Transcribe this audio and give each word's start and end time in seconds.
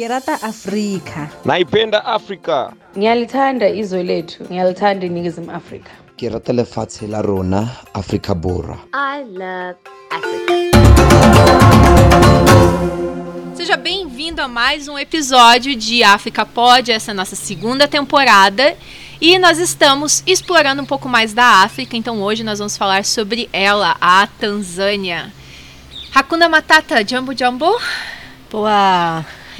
Kirata 0.00 0.32
Afrika. 0.42 1.30
Naipenda 1.44 2.04
Afrika. 2.04 2.72
Ngiyalithanda 2.96 3.68
izwe 3.68 4.02
lethu, 4.02 4.44
ngiyalithanda 4.44 5.06
iningizimu 5.06 5.50
Afrika. 5.50 5.90
ke 6.16 6.28
rata 6.28 6.52
lefatshe 6.52 7.06
la 7.06 7.20
rona 7.22 7.68
Afrika 7.92 8.34
Borwa. 8.34 8.78
I 8.94 9.24
love 9.24 9.76
Africa. 10.10 10.54
Seja 13.54 13.76
bem-vindo 13.76 14.40
a 14.40 14.48
mais 14.48 14.88
um 14.88 14.98
episódio 14.98 15.76
de 15.76 16.02
África 16.02 16.46
Pod, 16.46 16.90
essa 16.90 17.10
é 17.10 17.12
a 17.12 17.14
nossa 17.14 17.36
segunda 17.36 17.86
temporada. 17.86 18.74
E 19.20 19.38
nós 19.38 19.58
estamos 19.58 20.22
explorando 20.26 20.80
um 20.80 20.86
pouco 20.86 21.10
mais 21.10 21.34
da 21.34 21.62
África, 21.62 21.94
então 21.94 22.22
hoje 22.22 22.42
nós 22.42 22.58
vamos 22.58 22.74
falar 22.74 23.04
sobre 23.04 23.50
ela, 23.52 23.98
a 24.00 24.26
Tanzânia. 24.26 25.30
Hakuna 26.14 26.48
Matata, 26.48 27.06
Jambo 27.06 27.34
Jambo? 27.34 27.78
Pô, 28.48 28.64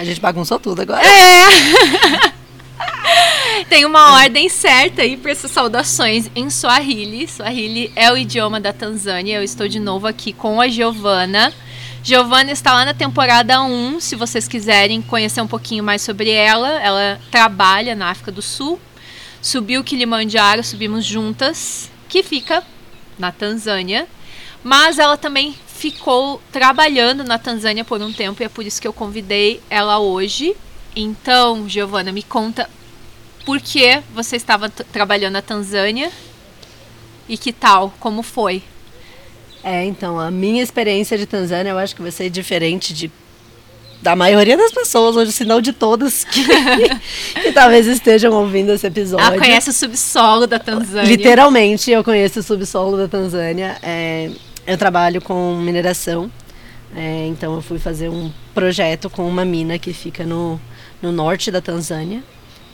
a, 0.00 0.04
gente 0.04 0.20
bagunçou 0.20 0.58
tudo 0.58 0.80
agora. 0.82 1.02
É! 1.04 2.32
Tem 3.68 3.84
uma 3.84 4.14
ordem 4.14 4.48
certa 4.48 5.02
aí 5.02 5.16
para 5.16 5.30
essas 5.30 5.50
saudações 5.50 6.30
em 6.34 6.48
Swahili. 6.48 7.28
Swahili 7.28 7.92
é 7.94 8.10
o 8.10 8.16
idioma 8.16 8.58
da 8.58 8.72
Tanzânia. 8.72 9.36
Eu 9.36 9.42
estou 9.42 9.68
de 9.68 9.78
novo 9.78 10.06
aqui 10.06 10.32
com 10.32 10.60
a 10.60 10.68
Giovana. 10.68 11.52
Giovana 12.02 12.50
está 12.50 12.72
lá 12.72 12.84
na 12.84 12.94
temporada 12.94 13.62
1, 13.62 14.00
se 14.00 14.16
vocês 14.16 14.48
quiserem 14.48 15.02
conhecer 15.02 15.42
um 15.42 15.46
pouquinho 15.46 15.84
mais 15.84 16.00
sobre 16.00 16.30
ela. 16.30 16.80
Ela 16.80 17.20
trabalha 17.30 17.94
na 17.94 18.10
África 18.10 18.32
do 18.32 18.40
Sul. 18.40 18.80
Subiu 19.42 19.82
o 19.82 19.84
Kilimanjaro, 19.84 20.64
subimos 20.64 21.04
juntas, 21.04 21.90
que 22.08 22.22
fica 22.22 22.62
na 23.18 23.30
Tanzânia. 23.30 24.06
Mas 24.64 24.98
ela 24.98 25.16
também 25.16 25.54
ficou 25.80 26.42
trabalhando 26.52 27.24
na 27.24 27.38
Tanzânia 27.38 27.82
por 27.86 28.02
um 28.02 28.12
tempo 28.12 28.42
e 28.42 28.44
é 28.44 28.50
por 28.50 28.66
isso 28.66 28.78
que 28.82 28.86
eu 28.86 28.92
convidei 28.92 29.62
ela 29.70 29.98
hoje. 29.98 30.54
Então, 30.94 31.66
Giovana, 31.66 32.12
me 32.12 32.22
conta 32.22 32.68
por 33.46 33.58
que 33.62 34.02
você 34.14 34.36
estava 34.36 34.68
trabalhando 34.68 35.32
na 35.32 35.42
Tanzânia 35.42 36.12
e 37.26 37.38
que 37.38 37.50
tal, 37.50 37.94
como 37.98 38.22
foi? 38.22 38.62
É, 39.64 39.82
então, 39.86 40.20
a 40.20 40.30
minha 40.30 40.62
experiência 40.62 41.16
de 41.16 41.24
Tanzânia 41.24 41.70
eu 41.70 41.78
acho 41.78 41.96
que 41.96 42.02
vai 42.02 42.10
ser 42.10 42.28
diferente 42.28 42.92
de 42.92 43.10
da 44.02 44.16
maioria 44.16 44.56
das 44.56 44.72
pessoas 44.72 45.14
hoje, 45.14 45.30
se 45.30 45.44
não 45.44 45.60
de 45.60 45.74
todas 45.74 46.24
que, 46.24 46.42
que 47.42 47.52
talvez 47.52 47.86
estejam 47.86 48.32
ouvindo 48.32 48.72
esse 48.72 48.86
episódio. 48.86 49.26
Ela 49.26 49.38
conhece 49.38 49.70
o 49.70 49.72
subsolo 49.74 50.46
da 50.46 50.58
Tanzânia. 50.58 51.06
Literalmente, 51.06 51.90
eu 51.90 52.02
conheço 52.02 52.40
o 52.40 52.42
subsolo 52.42 52.96
da 52.96 53.08
Tanzânia. 53.08 53.76
É, 53.82 54.30
eu 54.66 54.76
trabalho 54.78 55.20
com 55.20 55.56
mineração, 55.56 56.30
é, 56.94 57.26
então 57.26 57.54
eu 57.54 57.62
fui 57.62 57.78
fazer 57.78 58.08
um 58.08 58.30
projeto 58.54 59.08
com 59.10 59.28
uma 59.28 59.44
mina 59.44 59.78
que 59.78 59.92
fica 59.92 60.24
no, 60.24 60.60
no 61.00 61.10
norte 61.12 61.50
da 61.50 61.60
Tanzânia, 61.60 62.22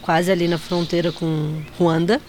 quase 0.03 0.31
ali 0.31 0.49
na 0.49 0.59
fronteira 0.59 1.11
com 1.13 1.63
Ruanda. 1.79 2.21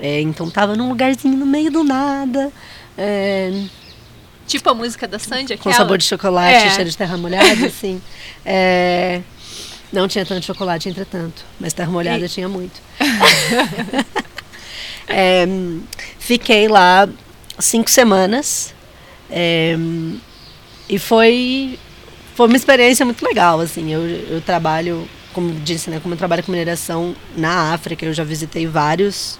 É, 0.00 0.20
então 0.20 0.50
tava 0.50 0.76
num 0.76 0.88
lugarzinho 0.90 1.36
no 1.36 1.46
meio 1.46 1.70
do 1.70 1.82
nada, 1.82 2.52
é, 2.96 3.50
Tipo 4.46 4.70
a 4.70 4.74
música 4.74 5.06
da 5.06 5.18
Sandy, 5.18 5.56
com 5.58 5.68
aquela? 5.68 5.74
sabor 5.74 5.98
de 5.98 6.04
chocolate, 6.04 6.54
É. 6.66 6.70
cheiro 6.70 6.88
de 6.88 6.96
terra 6.96 7.18
molhada, 7.18 7.44
assim. 7.66 8.00
É, 8.46 9.20
não 9.92 10.08
tinha 10.08 10.24
tanto 10.24 10.44
chocolate, 10.46 10.88
entretanto, 10.88 11.44
mas 11.60 11.74
terra 11.74 11.90
molhada 11.90 12.24
E- 12.24 12.28
tinha 12.28 12.48
muito. 12.48 12.80
É, 15.10 15.46
fiquei 16.18 16.68
lá 16.68 17.08
cinco 17.58 17.88
semanas 17.90 18.74
é, 19.30 19.76
e 20.88 20.98
foi, 20.98 21.78
foi 22.34 22.46
uma 22.46 22.56
experiência 22.56 23.04
muito 23.04 23.24
legal, 23.24 23.60
assim. 23.60 23.92
Eu, 23.92 24.00
eu 24.00 24.40
trabalho, 24.40 25.08
como 25.32 25.52
disse, 25.60 25.90
né, 25.90 26.00
como 26.00 26.14
eu 26.14 26.18
trabalho 26.18 26.42
com 26.42 26.50
mineração 26.50 27.14
na 27.36 27.72
África, 27.74 28.06
eu 28.06 28.12
já 28.12 28.24
visitei 28.24 28.66
vários, 28.66 29.38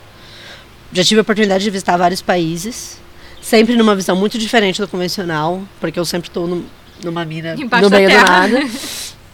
já 0.92 1.02
tive 1.02 1.20
a 1.20 1.22
oportunidade 1.22 1.64
de 1.64 1.70
visitar 1.70 1.96
vários 1.96 2.20
países, 2.20 3.00
sempre 3.40 3.76
numa 3.76 3.94
visão 3.94 4.14
muito 4.14 4.38
diferente 4.38 4.80
do 4.80 4.88
convencional, 4.88 5.62
porque 5.80 5.98
eu 5.98 6.04
sempre 6.04 6.28
estou 6.28 6.62
numa 7.02 7.24
mina 7.24 7.54
Embaixo 7.58 7.88
no 7.88 7.90
meio 7.90 8.08
do 8.10 8.14
nada, 8.14 8.60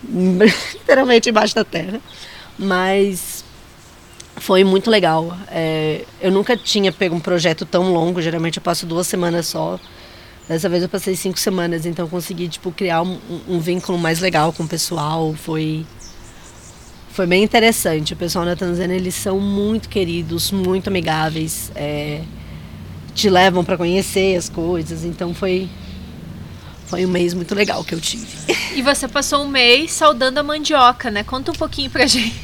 literalmente 0.74 1.30
embaixo 1.30 1.54
da 1.54 1.64
terra, 1.64 2.00
mas 2.58 3.44
foi 4.36 4.62
muito 4.62 4.90
legal. 4.90 5.36
É, 5.50 6.04
eu 6.20 6.30
nunca 6.30 6.56
tinha 6.56 6.92
pego 6.92 7.16
um 7.16 7.20
projeto 7.20 7.64
tão 7.64 7.92
longo, 7.92 8.20
geralmente 8.20 8.58
eu 8.58 8.62
passo 8.62 8.86
duas 8.86 9.06
semanas 9.06 9.46
só. 9.46 9.80
Dessa 10.48 10.68
vez 10.68 10.82
eu 10.82 10.88
passei 10.88 11.16
cinco 11.16 11.38
semanas, 11.38 11.86
então 11.86 12.06
consegui 12.06 12.48
tipo 12.48 12.70
criar 12.70 13.02
um, 13.02 13.18
um 13.48 13.58
vínculo 13.58 13.98
mais 13.98 14.20
legal 14.20 14.52
com 14.52 14.64
o 14.64 14.68
pessoal. 14.68 15.34
Foi 15.34 15.86
foi 17.10 17.26
bem 17.26 17.42
interessante. 17.42 18.12
O 18.12 18.16
pessoal 18.16 18.44
na 18.44 18.54
Tanzânia 18.54 18.94
eles 18.94 19.14
são 19.14 19.40
muito 19.40 19.88
queridos, 19.88 20.50
muito 20.50 20.88
amigáveis, 20.88 21.70
é, 21.74 22.20
te 23.14 23.30
levam 23.30 23.64
para 23.64 23.76
conhecer 23.76 24.36
as 24.36 24.48
coisas. 24.48 25.04
Então 25.04 25.32
foi 25.32 25.68
foi 26.86 27.06
um 27.06 27.08
mês 27.08 27.32
muito 27.32 27.54
legal 27.54 27.82
que 27.82 27.94
eu 27.94 28.00
tive. 28.00 28.26
E 28.74 28.82
você 28.82 29.08
passou 29.08 29.44
um 29.44 29.48
mês 29.48 29.92
saudando 29.92 30.38
a 30.38 30.42
mandioca, 30.42 31.10
né? 31.10 31.24
Conta 31.24 31.52
um 31.52 31.54
pouquinho 31.54 31.88
pra 31.88 32.06
gente. 32.06 32.34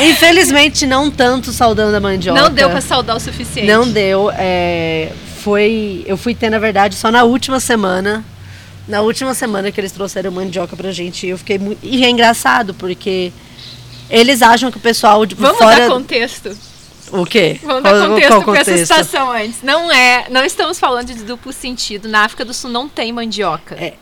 Infelizmente 0.00 0.86
não 0.86 1.10
tanto 1.10 1.52
saudando 1.52 1.94
a 1.94 2.00
mandioca. 2.00 2.40
Não 2.40 2.50
deu 2.50 2.70
pra 2.70 2.80
saudar 2.80 3.16
o 3.16 3.20
suficiente. 3.20 3.66
Não 3.66 3.90
deu. 3.90 4.30
é, 4.32 5.12
foi, 5.40 6.04
eu 6.06 6.16
fui 6.16 6.34
ter, 6.34 6.50
na 6.50 6.58
verdade, 6.58 6.94
só 6.94 7.10
na 7.10 7.24
última 7.24 7.60
semana. 7.60 8.24
Na 8.86 9.02
última 9.02 9.34
semana 9.34 9.70
que 9.70 9.80
eles 9.80 9.92
trouxeram 9.92 10.30
mandioca 10.30 10.76
pra 10.76 10.90
gente. 10.90 11.26
E 11.26 11.30
eu 11.30 11.38
fiquei 11.38 11.58
muito. 11.58 11.78
E 11.82 12.04
é 12.04 12.10
engraçado, 12.10 12.74
porque 12.74 13.32
eles 14.08 14.42
acham 14.42 14.70
que 14.70 14.78
o 14.78 14.80
pessoal 14.80 15.24
de 15.24 15.34
Vamos 15.34 15.58
fora. 15.58 15.88
dar 15.88 15.88
contexto. 15.88 16.56
O 17.12 17.24
quê? 17.24 17.58
Vamos 17.62 17.82
dar 17.82 18.08
contexto 18.08 18.42
pra 18.42 18.60
essa 18.60 18.76
situação 18.78 19.30
antes. 19.30 19.62
Não 19.62 19.90
é, 19.90 20.26
não 20.30 20.44
estamos 20.44 20.78
falando 20.78 21.06
de 21.06 21.24
duplo 21.24 21.52
sentido. 21.52 22.08
Na 22.08 22.24
África 22.24 22.44
do 22.44 22.54
Sul 22.54 22.70
não 22.70 22.88
tem 22.88 23.12
mandioca. 23.12 23.74
É. 23.74 23.94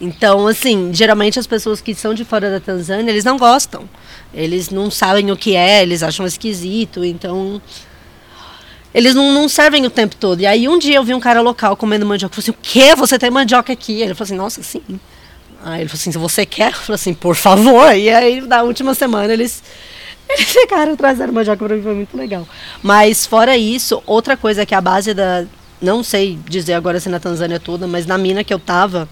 Então, 0.00 0.46
assim, 0.46 0.90
geralmente 0.92 1.38
as 1.38 1.46
pessoas 1.46 1.80
que 1.80 1.94
são 1.94 2.14
de 2.14 2.24
fora 2.24 2.50
da 2.50 2.60
Tanzânia, 2.60 3.10
eles 3.10 3.24
não 3.24 3.36
gostam. 3.36 3.88
Eles 4.32 4.70
não 4.70 4.90
sabem 4.90 5.30
o 5.30 5.36
que 5.36 5.54
é, 5.54 5.82
eles 5.82 6.02
acham 6.02 6.26
esquisito, 6.26 7.04
então. 7.04 7.60
Eles 8.94 9.14
não, 9.14 9.32
não 9.32 9.48
servem 9.48 9.84
o 9.84 9.90
tempo 9.90 10.14
todo. 10.14 10.40
E 10.40 10.46
aí 10.46 10.68
um 10.68 10.78
dia 10.78 10.96
eu 10.96 11.04
vi 11.04 11.12
um 11.12 11.20
cara 11.20 11.40
local 11.40 11.76
comendo 11.76 12.06
mandioca. 12.06 12.32
Eu 12.32 12.42
falei 12.42 12.50
assim, 12.50 12.58
o 12.58 12.62
quê? 12.62 12.94
Você 12.94 13.18
tem 13.18 13.30
mandioca 13.30 13.72
aqui? 13.72 14.00
Ele 14.00 14.14
falou 14.14 14.24
assim, 14.24 14.36
nossa, 14.36 14.62
sim. 14.62 14.82
Aí 15.64 15.80
ele 15.80 15.88
falou 15.88 16.00
assim, 16.00 16.12
se 16.12 16.18
você 16.18 16.46
quer? 16.46 16.68
Eu 16.68 16.78
falei 16.78 16.94
assim, 16.94 17.12
por 17.12 17.34
favor. 17.34 17.92
E 17.96 18.08
aí, 18.08 18.40
na 18.40 18.62
última 18.62 18.94
semana, 18.94 19.32
eles. 19.32 19.62
Eles 20.26 20.52
ficaram 20.52 20.96
trazendo 20.96 21.34
mandioca 21.34 21.62
pra 21.66 21.76
mim, 21.76 21.82
foi 21.82 21.94
muito 21.94 22.16
legal. 22.16 22.48
Mas 22.82 23.26
fora 23.26 23.58
isso, 23.58 24.02
outra 24.06 24.38
coisa 24.38 24.64
que 24.64 24.74
a 24.74 24.80
base 24.80 25.12
da. 25.12 25.44
Não 25.82 26.02
sei 26.02 26.38
dizer 26.48 26.72
agora 26.72 26.98
se 26.98 27.10
na 27.10 27.20
Tanzânia 27.20 27.60
toda, 27.60 27.86
mas 27.86 28.06
na 28.06 28.16
mina 28.16 28.42
que 28.42 28.52
eu 28.52 28.58
tava, 28.58 29.06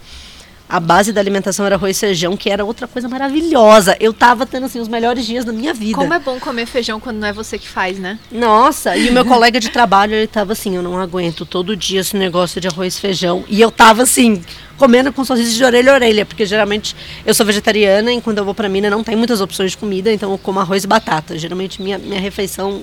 a 0.72 0.80
base 0.80 1.12
da 1.12 1.20
alimentação 1.20 1.66
era 1.66 1.74
arroz 1.74 1.98
e 1.98 2.00
feijão, 2.00 2.34
que 2.34 2.48
era 2.48 2.64
outra 2.64 2.88
coisa 2.88 3.06
maravilhosa. 3.06 3.94
Eu 4.00 4.10
tava 4.10 4.46
tendo 4.46 4.64
assim 4.64 4.80
os 4.80 4.88
melhores 4.88 5.26
dias 5.26 5.44
da 5.44 5.52
minha 5.52 5.74
vida. 5.74 5.98
Como 5.98 6.14
é 6.14 6.18
bom 6.18 6.40
comer 6.40 6.64
feijão 6.64 6.98
quando 6.98 7.18
não 7.18 7.28
é 7.28 7.32
você 7.32 7.58
que 7.58 7.68
faz, 7.68 7.98
né? 7.98 8.18
Nossa, 8.30 8.96
e 8.96 9.10
o 9.10 9.12
meu 9.12 9.22
colega 9.22 9.60
de 9.60 9.68
trabalho, 9.68 10.14
ele 10.14 10.26
tava 10.26 10.52
assim, 10.52 10.74
eu 10.74 10.82
não 10.82 10.98
aguento 10.98 11.44
todo 11.44 11.76
dia 11.76 12.00
esse 12.00 12.16
negócio 12.16 12.58
de 12.58 12.68
arroz 12.68 12.96
e 12.96 13.00
feijão. 13.02 13.44
E 13.50 13.60
eu 13.60 13.70
tava 13.70 14.02
assim, 14.02 14.42
comendo 14.78 15.12
com 15.12 15.22
sorriso 15.26 15.54
de 15.54 15.62
orelha 15.62 15.92
a 15.92 15.94
orelha, 15.94 16.24
porque 16.24 16.46
geralmente 16.46 16.96
eu 17.26 17.34
sou 17.34 17.44
vegetariana 17.44 18.10
e 18.10 18.22
quando 18.22 18.38
eu 18.38 18.44
vou 18.46 18.54
pra 18.54 18.66
Minas 18.66 18.90
não 18.90 19.04
tem 19.04 19.14
muitas 19.14 19.42
opções 19.42 19.72
de 19.72 19.76
comida, 19.76 20.10
então 20.10 20.32
eu 20.32 20.38
como 20.38 20.58
arroz 20.58 20.84
e 20.84 20.86
batata. 20.86 21.36
Geralmente 21.36 21.82
minha, 21.82 21.98
minha 21.98 22.18
refeição, 22.18 22.82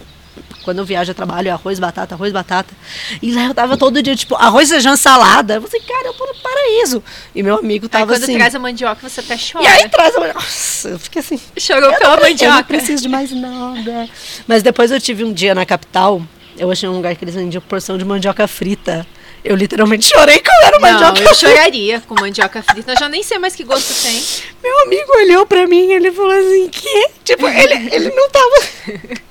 quando 0.63 0.79
eu 0.79 0.85
viajo 0.85 1.11
a 1.11 1.13
trabalho, 1.15 1.47
é 1.47 1.51
arroz, 1.51 1.79
batata, 1.79 2.15
arroz, 2.15 2.31
batata. 2.31 2.73
E 3.21 3.31
lá 3.33 3.45
eu 3.45 3.53
tava 3.53 3.77
todo 3.77 4.01
dia, 4.01 4.15
tipo, 4.15 4.35
arroz, 4.35 4.69
feijão, 4.69 4.95
salada. 4.97 5.55
Eu 5.55 5.61
falei, 5.61 5.81
cara, 5.87 6.07
eu 6.07 6.13
tô 6.13 6.25
no 6.25 6.35
paraíso. 6.35 7.03
E 7.33 7.41
meu 7.43 7.57
amigo 7.57 7.85
Aí 7.85 7.89
tava 7.89 8.07
quando 8.13 8.23
assim. 8.23 8.35
traz 8.37 8.53
a 8.55 8.59
mandioca, 8.59 9.07
você 9.09 9.19
até 9.21 9.35
chora. 9.37 9.63
E 9.63 9.67
aí 9.67 9.89
traz 9.89 10.15
a 10.15 10.33
Nossa, 10.33 10.89
eu 10.89 10.99
fiquei 10.99 11.19
assim. 11.21 11.39
Chorou 11.57 11.91
Eu 11.91 11.97
pela 11.97 12.11
não, 12.15 12.17
pre- 12.21 12.31
Eu 12.31 12.37
não 12.37 12.47
mandioca. 12.47 12.63
preciso 12.63 13.01
de 13.03 13.09
mais 13.09 13.31
nada. 13.31 14.09
Mas 14.47 14.61
depois 14.63 14.91
eu 14.91 14.99
tive 14.99 15.23
um 15.23 15.33
dia 15.33 15.53
na 15.55 15.65
capital, 15.65 16.21
eu 16.57 16.69
achei 16.71 16.87
um 16.89 16.93
lugar 16.95 17.15
que 17.15 17.23
eles 17.23 17.35
vendiam 17.35 17.61
porção 17.61 17.97
de 17.97 18.05
mandioca 18.05 18.47
frita. 18.47 19.05
Eu 19.41 19.55
literalmente 19.55 20.05
chorei 20.05 20.39
quando 20.39 20.63
era 20.67 20.79
mandioca 20.81 21.21
eu 21.21 21.33
frita. 21.33 21.53
choraria 21.53 22.01
com 22.01 22.13
mandioca 22.19 22.61
frita. 22.61 22.91
Eu 22.91 22.99
já 22.99 23.07
nem 23.07 23.23
sei 23.23 23.39
mais 23.39 23.55
que 23.55 23.63
gosto 23.63 23.93
tem. 24.03 24.21
Meu 24.61 24.79
amigo 24.81 25.11
olhou 25.15 25.45
pra 25.45 25.65
mim 25.65 25.87
e 25.87 25.93
ele 25.93 26.11
falou 26.11 26.31
assim, 26.31 26.67
que? 26.67 27.09
Tipo, 27.23 27.47
ele, 27.47 27.89
ele 27.95 28.09
não 28.09 28.29
tava... 28.29 29.19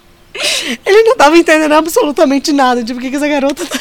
ele 0.85 1.03
não 1.03 1.17
tava 1.17 1.37
entendendo 1.37 1.73
absolutamente 1.73 2.53
nada. 2.53 2.83
Tipo, 2.85 2.99
o 2.99 3.03
que, 3.03 3.15
essa 3.15 3.29
garota 3.29 3.65
tá... 3.67 3.79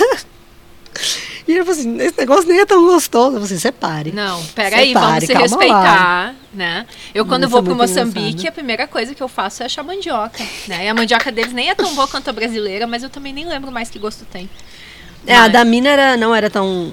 E 1.47 1.53
ele 1.53 1.63
falou 1.63 1.79
assim, 1.79 1.97
esse 2.01 2.17
negócio 2.17 2.45
nem 2.49 2.59
é 2.59 2.65
tão 2.65 2.85
gostoso. 2.85 3.27
Eu 3.37 3.41
falei 3.41 3.45
assim, 3.45 3.57
separe. 3.59 4.11
Não, 4.11 4.43
peraí, 4.47 4.93
vamos 4.93 5.23
se 5.23 5.33
respeitar, 5.33 6.35
né? 6.53 6.85
Eu 7.15 7.25
quando 7.25 7.43
Isso 7.43 7.51
vou 7.51 7.61
é 7.61 7.63
pro 7.63 7.73
muito 7.75 7.89
Moçambique, 7.89 8.19
engraçado. 8.27 8.47
a 8.49 8.51
primeira 8.51 8.87
coisa 8.87 9.15
que 9.15 9.23
eu 9.23 9.29
faço 9.29 9.63
é 9.63 9.65
achar 9.67 9.81
mandioca, 9.81 10.43
né? 10.67 10.85
E 10.85 10.89
a 10.89 10.93
mandioca 10.93 11.31
deles 11.31 11.53
nem 11.53 11.69
é 11.69 11.75
tão 11.75 11.95
boa 11.95 12.05
quanto 12.07 12.29
a 12.29 12.33
brasileira, 12.33 12.85
mas 12.85 13.01
eu 13.01 13.09
também 13.09 13.31
nem 13.31 13.45
lembro 13.47 13.71
mais 13.71 13.89
que 13.89 13.97
gosto 13.97 14.25
tem. 14.25 14.49
É, 15.25 15.35
a 15.37 15.43
Mas- 15.43 15.53
da 15.53 15.63
mina 15.63 15.87
era, 15.89 16.17
não 16.17 16.35
era 16.35 16.49
tão 16.49 16.91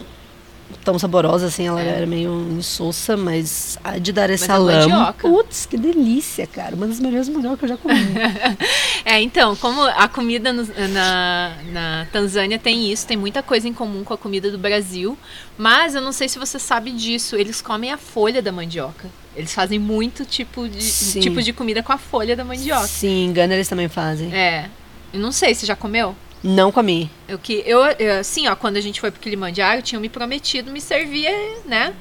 tão 0.84 0.98
saborosa 0.98 1.46
assim, 1.46 1.66
ela 1.66 1.80
era 1.80 2.06
meio 2.06 2.30
insossa, 2.58 3.16
mas 3.16 3.78
a 3.82 3.98
de 3.98 4.12
Dar 4.12 4.28
es 4.30 4.46
Mas 4.46 4.50
é 4.50 4.58
mandioca. 4.60 5.28
Putz, 5.28 5.66
que 5.66 5.76
delícia, 5.76 6.46
cara. 6.46 6.74
Uma 6.76 6.86
das 6.86 7.00
melhores 7.00 7.28
mandiocas 7.28 7.58
que 7.58 7.64
eu 7.64 7.68
já 7.70 7.76
comi. 7.76 7.94
É, 9.04 9.20
então, 9.20 9.54
como 9.56 9.82
a 9.82 10.08
comida 10.08 10.50
no- 10.52 10.66
na, 10.88 11.56
na 11.70 12.06
Tanzânia 12.10 12.58
tem 12.58 12.90
isso, 12.90 13.06
tem 13.06 13.16
muita 13.18 13.42
coisa 13.42 13.68
em 13.68 13.72
comum 13.74 14.02
com 14.02 14.14
a 14.14 14.18
comida 14.18 14.50
do 14.50 14.56
Brasil, 14.56 15.16
mas 15.58 15.94
eu 15.94 16.00
não 16.00 16.10
sei 16.12 16.26
se 16.28 16.38
você 16.38 16.58
sabe 16.58 16.90
disso, 16.90 17.36
eles 17.36 17.60
comem 17.60 17.92
a 17.92 17.98
folha 17.98 18.40
da 18.40 18.50
mandioca. 18.50 19.10
Eles 19.36 19.52
fazem 19.52 19.78
muito 19.78 20.24
tipo 20.24 20.66
de, 20.68 20.80
Sim. 20.82 21.20
tipo 21.20 21.42
de 21.42 21.52
comida 21.52 21.82
com 21.82 21.92
a 21.92 21.98
folha 21.98 22.34
da 22.34 22.44
mandioca. 22.44 22.86
Sim, 22.86 23.26
engano 23.26 23.52
eles 23.52 23.68
também 23.68 23.88
fazem. 23.88 24.34
É. 24.34 24.70
Eu 25.12 25.20
não 25.20 25.32
sei, 25.32 25.54
você 25.54 25.66
já 25.66 25.76
comeu? 25.76 26.16
Não 26.42 26.72
comi. 26.72 27.10
Eu 27.28 27.38
que 27.38 27.62
eu, 27.66 27.80
eu, 27.98 28.20
assim, 28.20 28.46
ó, 28.48 28.56
quando 28.56 28.76
a 28.76 28.80
gente 28.80 29.00
foi 29.00 29.10
pro 29.10 29.20
Kilimanjaro, 29.20 29.82
tinham 29.82 30.00
me 30.00 30.08
prometido 30.08 30.70
me 30.70 30.80
servir, 30.80 31.30
né? 31.66 31.92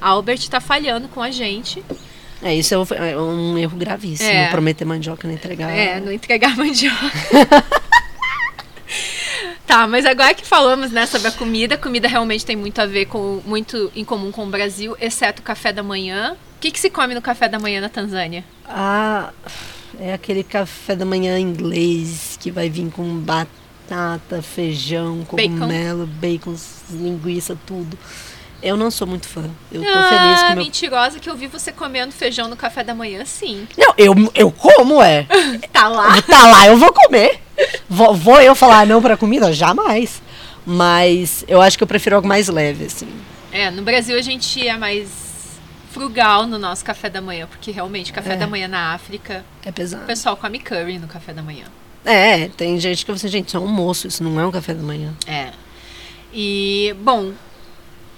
A 0.00 0.08
Albert 0.10 0.48
tá 0.48 0.60
falhando 0.60 1.08
com 1.08 1.20
a 1.22 1.30
gente. 1.30 1.82
É, 2.42 2.54
isso 2.54 2.74
é 2.74 2.78
um- 2.78 2.86
é 2.94 3.16
um 3.20 3.58
erro 3.58 3.76
gravíssimo. 3.76 4.30
É. 4.30 4.48
Prometer 4.48 4.84
mandioca 4.84 5.26
não 5.26 5.34
entregar. 5.34 5.70
É, 5.70 6.00
não 6.00 6.12
entregar 6.12 6.56
mandioca. 6.56 6.96
tá, 9.66 9.86
mas 9.86 10.06
agora 10.06 10.32
que 10.34 10.46
falamos 10.46 10.90
né, 10.90 11.06
sobre 11.06 11.28
a 11.28 11.32
comida, 11.32 11.74
a 11.74 11.78
comida 11.78 12.08
realmente 12.08 12.44
tem 12.46 12.56
muito 12.56 12.80
a 12.80 12.86
ver 12.86 13.06
com 13.06 13.40
muito 13.44 13.90
em 13.94 14.04
comum 14.04 14.30
com 14.30 14.44
o 14.46 14.50
Brasil, 14.50 14.96
exceto 15.00 15.40
o 15.40 15.44
café 15.44 15.72
da 15.72 15.82
manhã. 15.82 16.36
O 16.56 16.60
que, 16.60 16.70
que 16.70 16.80
se 16.80 16.90
come 16.90 17.14
no 17.14 17.22
café 17.22 17.48
da 17.48 17.58
manhã 17.58 17.80
na 17.80 17.88
Tanzânia? 17.88 18.44
Ah, 18.66 19.30
é 20.00 20.12
aquele 20.12 20.42
café 20.42 20.96
da 20.96 21.04
manhã 21.04 21.38
inglês 21.38 22.36
que 22.40 22.50
vai 22.50 22.68
vir 22.68 22.90
com 22.90 23.04
batata, 23.18 24.42
feijão, 24.42 25.18
Bacon. 25.30 25.36
cogumelo, 25.58 26.06
bacon, 26.06 26.54
linguiça, 26.90 27.56
tudo. 27.66 27.96
Eu 28.62 28.76
não 28.76 28.90
sou 28.90 29.06
muito 29.06 29.28
fã. 29.28 29.48
Eu 29.70 29.82
tô 29.82 29.88
ah, 29.88 30.08
feliz 30.08 30.40
com 30.40 30.46
o 30.46 30.56
meu. 30.56 30.64
mentirosa 30.64 31.20
que 31.20 31.30
eu 31.30 31.36
vi 31.36 31.46
você 31.46 31.70
comendo 31.70 32.12
feijão 32.12 32.48
no 32.48 32.56
café 32.56 32.82
da 32.82 32.94
manhã, 32.94 33.24
sim. 33.24 33.68
Não, 33.76 33.94
eu, 33.96 34.14
eu 34.34 34.50
como, 34.50 35.00
é. 35.02 35.26
Tá 35.72 35.86
lá. 35.88 36.20
tá 36.22 36.46
lá, 36.48 36.66
eu 36.66 36.76
vou 36.76 36.92
comer. 36.92 37.40
Vou, 37.88 38.14
vou 38.14 38.40
eu 38.40 38.54
falar 38.56 38.86
não 38.86 39.00
pra 39.00 39.16
comida? 39.16 39.52
Jamais. 39.52 40.20
Mas 40.66 41.44
eu 41.48 41.60
acho 41.62 41.78
que 41.78 41.82
eu 41.84 41.88
prefiro 41.88 42.16
algo 42.16 42.26
mais 42.26 42.48
leve, 42.48 42.86
assim. 42.86 43.08
É, 43.52 43.70
no 43.70 43.82
Brasil 43.82 44.16
a 44.18 44.22
gente 44.22 44.66
é 44.66 44.76
mais 44.76 45.08
frugal 45.90 46.46
no 46.46 46.58
nosso 46.58 46.84
café 46.84 47.08
da 47.08 47.20
manhã, 47.20 47.46
porque 47.48 47.70
realmente 47.70 48.12
café 48.12 48.34
É. 48.34 48.36
da 48.36 48.46
manhã 48.46 48.68
na 48.68 48.92
África, 48.92 49.44
É 49.64 49.70
o 49.70 49.72
pesado. 49.72 50.04
pessoal 50.04 50.36
come 50.36 50.58
curry 50.58 50.98
no 50.98 51.06
café 51.08 51.32
da 51.32 51.42
manhã. 51.42 51.64
É, 52.04 52.48
tem 52.48 52.78
gente 52.78 53.04
que 53.06 53.10
você, 53.12 53.26
gente, 53.28 53.48
isso 53.48 53.56
é 53.56 53.60
um 53.60 53.64
almoço, 53.64 54.06
isso 54.06 54.22
não 54.22 54.38
é 54.38 54.46
um 54.46 54.50
café 54.50 54.74
da 54.74 54.82
manhã. 54.82 55.12
É. 55.26 55.50
E, 56.32 56.94
bom, 57.00 57.32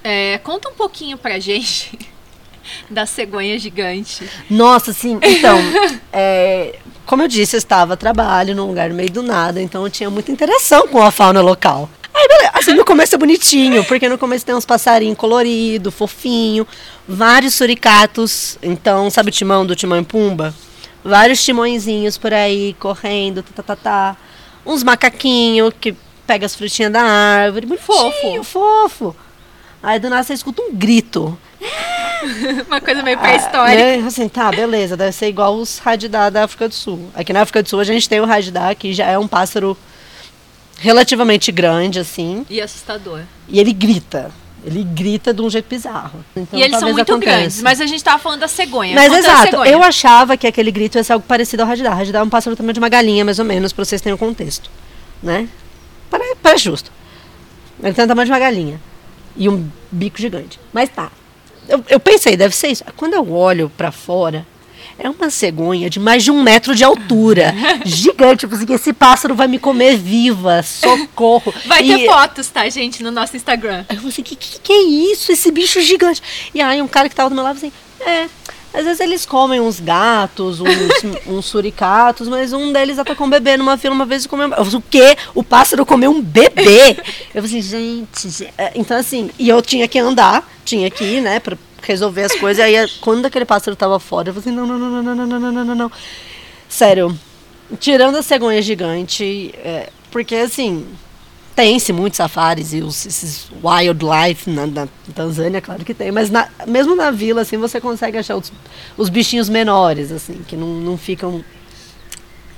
é, 0.03 0.39
conta 0.39 0.69
um 0.69 0.75
pouquinho 0.75 1.19
pra 1.19 1.39
gente 1.39 1.99
da 2.89 3.07
cegonha 3.07 3.59
gigante. 3.59 4.29
Nossa, 4.49 4.93
sim. 4.93 5.19
Então, 5.23 5.59
é, 6.13 6.79
como 7.07 7.23
eu 7.23 7.29
disse, 7.29 7.57
eu 7.57 7.59
estava 7.59 7.95
a 7.95 7.97
trabalho 7.97 8.55
num 8.55 8.67
lugar 8.67 8.89
no 8.89 8.95
meio 8.95 9.11
do 9.11 9.23
nada, 9.23 9.61
então 9.61 9.85
eu 9.85 9.91
tinha 9.91 10.11
muita 10.11 10.31
interação 10.31 10.87
com 10.89 11.03
a 11.03 11.11
fauna 11.11 11.41
local. 11.41 11.89
Aí, 12.13 12.29
beleza. 12.29 12.51
Assim, 12.55 12.73
no 12.73 12.85
começo 12.85 13.15
é 13.15 13.19
bonitinho, 13.19 13.85
porque 13.85 14.09
no 14.09 14.19
começo 14.19 14.45
tem 14.45 14.55
uns 14.55 14.67
passarinhos 14.67 15.17
coloridos, 15.17 15.95
fofinho, 15.95 16.67
vários 17.07 17.55
suricatos. 17.55 18.59
Então, 18.63 19.11
sabe 19.11 19.31
o 19.31 19.33
timão 19.33 19.65
do 19.65 19.77
Timão 19.77 20.01
e 20.01 20.05
Pumba? 20.05 20.55
Vários 21.03 21.43
timõezinhos 21.43 22.19
por 22.19 22.33
aí, 22.35 22.75
correndo, 22.79 23.43
tá, 23.43 23.51
tá, 23.57 23.63
tá, 23.63 23.77
tá. 23.77 24.17
Uns 24.67 24.83
macaquinhos 24.83 25.73
que 25.81 25.95
pega 26.27 26.45
as 26.45 26.55
frutinhas 26.55 26.93
da 26.93 27.01
árvore. 27.03 27.67
Bonitinho, 27.67 28.45
fofo. 28.45 29.17
Aí 29.83 29.99
do 29.99 30.11
nada 30.11 30.23
você 30.23 30.35
escuta 30.35 30.61
um 30.63 30.75
grito. 30.75 31.37
Uma 32.69 32.81
coisa 32.81 33.03
meio 33.03 33.19
pré-histórica. 33.19 33.77
Né? 33.77 34.07
Assim, 34.07 34.29
tá, 34.29 34.51
beleza, 34.51 34.97
deve 34.97 35.13
ser 35.13 35.29
igual 35.29 35.55
os 35.57 35.79
radidá 35.79 36.29
da 36.29 36.45
África 36.45 36.69
do 36.69 36.75
Sul. 36.75 37.09
Aqui 37.15 37.33
na 37.33 37.41
África 37.43 37.63
do 37.63 37.69
Sul 37.69 37.81
a 37.81 37.85
gente 37.85 38.09
tem 38.09 38.21
o 38.21 38.27
radidá, 38.27 38.75
que 38.75 38.93
já 38.93 39.07
é 39.07 39.19
um 39.19 39.27
pássaro 39.27 39.77
relativamente 40.79 41.51
grande, 41.53 41.99
assim, 41.99 42.45
E 42.49 42.61
assustador. 42.61 43.23
e 43.49 43.59
ele 43.61 43.73
grita. 43.73 44.31
Ele 44.63 44.85
grita 44.85 45.33
de 45.33 45.41
um 45.41 45.49
jeito 45.49 45.67
bizarro. 45.71 46.23
Então, 46.37 46.59
e 46.59 46.63
eles 46.63 46.79
são 46.79 46.93
muito 46.93 47.11
aconteça. 47.11 47.37
grandes. 47.39 47.63
Mas 47.63 47.81
a 47.81 47.87
gente 47.87 48.05
tava 48.05 48.19
falando 48.19 48.41
da 48.41 48.49
cegonha. 48.49 48.95
Mas 48.95 49.11
da 49.11 49.19
exato, 49.19 49.43
cegonha. 49.53 49.71
eu 49.71 49.83
achava 49.83 50.37
que 50.37 50.47
aquele 50.47 50.71
grito 50.71 50.99
ia 50.99 51.05
ser 51.05 51.15
algo 51.15 51.25
parecido 51.27 51.63
ao 51.63 51.69
radidá. 51.69 51.95
Radidá 51.95 52.19
é 52.19 52.23
um 52.23 52.29
pássaro 52.29 52.55
também 52.55 52.75
de 52.75 52.79
uma 52.79 52.91
galinha, 52.91 53.25
mais 53.25 53.39
ou 53.39 53.45
menos, 53.47 53.73
pra 53.73 53.83
vocês 53.87 54.03
terem 54.03 54.15
o 54.15 54.19
contexto. 54.19 54.71
Né? 55.23 55.49
Pare- 56.11 56.37
Parece 56.43 56.65
justo. 56.65 56.93
Ele 57.83 57.95
tem 57.95 58.05
o 58.05 58.09
tamanho 58.09 58.27
de 58.27 58.33
uma 58.33 58.39
galinha. 58.39 58.79
E 59.37 59.49
um 59.49 59.69
bico 59.91 60.19
gigante. 60.21 60.59
Mas 60.73 60.89
tá. 60.89 61.11
Eu, 61.69 61.85
eu 61.89 62.01
pensei, 62.01 62.37
deve 62.37 62.55
ser 62.55 62.69
isso. 62.69 62.85
Quando 62.97 63.15
eu 63.15 63.33
olho 63.33 63.71
pra 63.77 63.93
fora, 63.93 64.45
é 64.99 65.09
uma 65.09 65.31
cegonha 65.31 65.89
de 65.89 66.01
mais 66.01 66.25
de 66.25 66.31
um 66.31 66.43
metro 66.43 66.75
de 66.75 66.83
altura. 66.85 67.55
Gigante. 67.87 68.41
Tipo 68.41 68.55
assim, 68.55 68.67
esse 68.73 68.93
pássaro 68.93 69.35
vai 69.35 69.47
me 69.47 69.59
comer 69.59 69.97
viva. 69.97 70.63
Socorro. 70.63 71.55
Vai 71.67 71.83
E- 71.83 71.97
ter 71.99 72.07
fotos, 72.07 72.49
tá, 72.49 72.69
gente, 72.69 73.03
no 73.03 73.11
nosso 73.11 73.37
Instagram. 73.37 73.85
Eu 73.89 73.97
falei 73.97 74.11
assim, 74.11 74.23
que, 74.23 74.35
que 74.37 74.59
que 74.61 74.73
é 74.73 74.83
isso, 74.83 75.31
esse 75.33 75.51
bicho 75.51 75.81
gigante? 75.81 76.21
E 76.55 76.61
aí 76.61 76.83
um 76.83 76.89
cara 76.89 77.09
que 77.09 77.15
tava 77.15 77.29
do 77.31 77.35
meu 77.35 77.45
lado 77.45 77.57
assim, 77.57 77.73
é, 78.01 78.27
às 78.73 78.85
vezes 78.85 79.01
eles 79.01 79.27
comem 79.27 79.61
uns 79.61 79.81
gatos, 79.81 80.61
uns, 80.61 80.69
uns 81.27 81.47
suricatos, 81.47 82.29
mas 82.29 82.53
um 82.53 82.73
deles 82.73 82.99
atacou 82.99 83.27
um 83.27 83.31
bebê 83.31 83.57
numa 83.57 83.77
fila 83.77 83.95
uma 83.95 84.07
vez 84.07 84.25
e 84.25 84.29
comeu. 84.29 84.49
Eu 84.49 84.65
falei, 84.65 84.75
o 84.75 84.83
quê? 84.89 85.17
O 85.35 85.43
pássaro 85.43 85.85
comeu 85.85 86.11
um 86.11 86.23
bebê? 86.23 86.97
Eu 87.35 87.43
falei 87.43 87.59
assim, 87.59 87.63
gente, 87.63 88.29
gente. 88.29 88.55
É, 88.57 88.73
Então 88.75 88.97
assim, 88.97 89.31
e 89.39 89.49
eu 89.49 89.61
tinha 89.63 89.87
que 89.87 89.99
andar, 89.99 90.49
tinha 90.65 90.91
que 90.91 91.05
ir, 91.05 91.21
né, 91.21 91.39
pra 91.41 91.57
resolver 91.83 92.25
as 92.25 92.35
coisas. 92.35 92.59
E 92.65 92.77
aí 92.77 92.91
quando 93.01 93.27
aquele 93.27 93.45
pássaro 93.45 93.77
tava 93.77 93.99
fora, 93.99 94.31
eu 94.31 94.35
falei 94.35 94.49
assim, 94.49 94.57
não, 94.57 94.67
não, 94.67 94.79
não, 94.79 95.03
não, 95.03 95.15
não, 95.15 95.27
não, 95.27 95.41
não, 95.41 95.53
não, 95.53 95.65
não, 95.65 95.75
não. 95.75 95.93
Sério, 96.69 97.19
tirando 97.79 98.17
a 98.17 98.23
cegonha 98.23 98.61
gigante, 98.63 99.53
é, 99.65 99.91
porque 100.11 100.37
assim, 100.37 100.87
tem-se 101.57 101.93
muitos 101.93 102.17
safaris 102.17 102.73
e 102.73 102.81
os, 102.81 103.05
esses 103.07 103.51
wildlife 103.63 104.49
na, 104.49 104.67
na 104.67 104.89
Tanzânia, 105.15 105.61
claro 105.61 105.85
que 105.85 105.93
tem, 105.93 106.11
mas 106.11 106.31
na- 106.31 106.49
mesmo 106.67 106.95
na 106.97 107.11
vila, 107.11 107.43
assim, 107.43 107.57
você 107.59 107.81
consegue 107.81 108.17
achar 108.17 108.37
os, 108.37 108.53
os 108.97 109.09
bichinhos 109.09 109.49
menores, 109.49 110.11
assim, 110.13 110.41
que 110.47 110.57
não, 110.57 110.69
não 110.69 110.97
ficam 110.97 111.45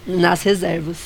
nas 0.07 0.43
reservas. 0.43 0.99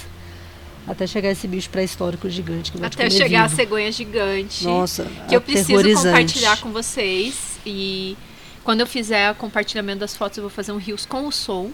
Até 0.87 1.05
chegar 1.06 1.31
esse 1.31 1.49
bicho 1.49 1.69
pré-histórico 1.69 2.31
gigante 2.31 2.71
que 2.71 2.79
vai 2.79 2.87
Até 2.88 3.11
chegar 3.11 3.43
a 3.43 3.47
vivo. 3.49 3.56
cegonha 3.56 3.91
gigante. 3.91 4.65
Nossa, 4.65 5.05
que 5.29 5.35
eu 5.35 5.41
preciso 5.41 5.83
compartilhar 6.05 6.61
com 6.61 6.71
vocês. 6.71 7.35
E 7.67 8.17
quando 8.62 8.83
eu 8.83 8.87
fizer 8.87 9.33
o 9.33 9.35
compartilhamento 9.35 9.99
das 9.99 10.15
fotos, 10.17 10.38
eu 10.38 10.43
vou 10.43 10.50
fazer 10.50 10.71
um 10.71 10.77
rios 10.77 11.05
com 11.05 11.27
o 11.27 11.33
som. 11.33 11.71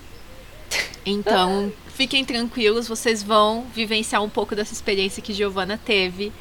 Então, 1.05 1.71
fiquem 1.95 2.25
tranquilos, 2.25 2.89
vocês 2.89 3.23
vão 3.23 3.67
vivenciar 3.75 4.23
um 4.23 4.29
pouco 4.29 4.55
dessa 4.55 4.73
experiência 4.73 5.23
que 5.23 5.33
Giovana 5.33 5.79
teve 5.83 6.33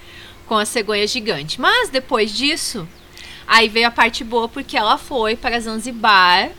com 0.48 0.58
a 0.58 0.65
cegonha 0.65 1.05
gigante. 1.08 1.60
Mas 1.60 1.89
depois 1.89 2.31
disso, 2.36 2.88
aí 3.48 3.70
veio 3.70 3.88
a 3.88 3.91
parte 3.91 4.24
boa 4.24 4.48
porque 4.48 4.77
ela 4.77 4.98
foi 4.98 5.36
para 5.36 5.60
Zanzibar, 5.60 6.50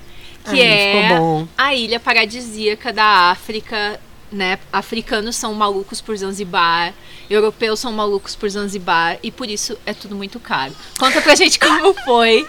que 0.45 0.61
Ai, 0.61 0.61
é 0.61 1.19
a 1.57 1.75
ilha 1.75 2.01
paradisíaca 2.01 2.93
da 2.93 3.31
África, 3.31 4.01
né? 4.31 4.59
Africanos 4.73 5.37
são 5.37 5.55
malucos 5.55 6.01
por 6.01 6.17
Zanzibar, 6.17 6.95
europeus 7.29 7.81
são 7.81 7.93
malucos 7.93 8.35
por 8.35 8.49
Zanzibar 8.49 9.19
e 9.23 9.31
por 9.31 9.49
isso 9.49 9.79
é 9.85 9.93
tudo 9.95 10.17
muito 10.17 10.41
caro. 10.41 10.73
Conta 10.99 11.21
pra 11.21 11.35
gente 11.35 11.59
como 11.59 11.95
foi 12.05 12.47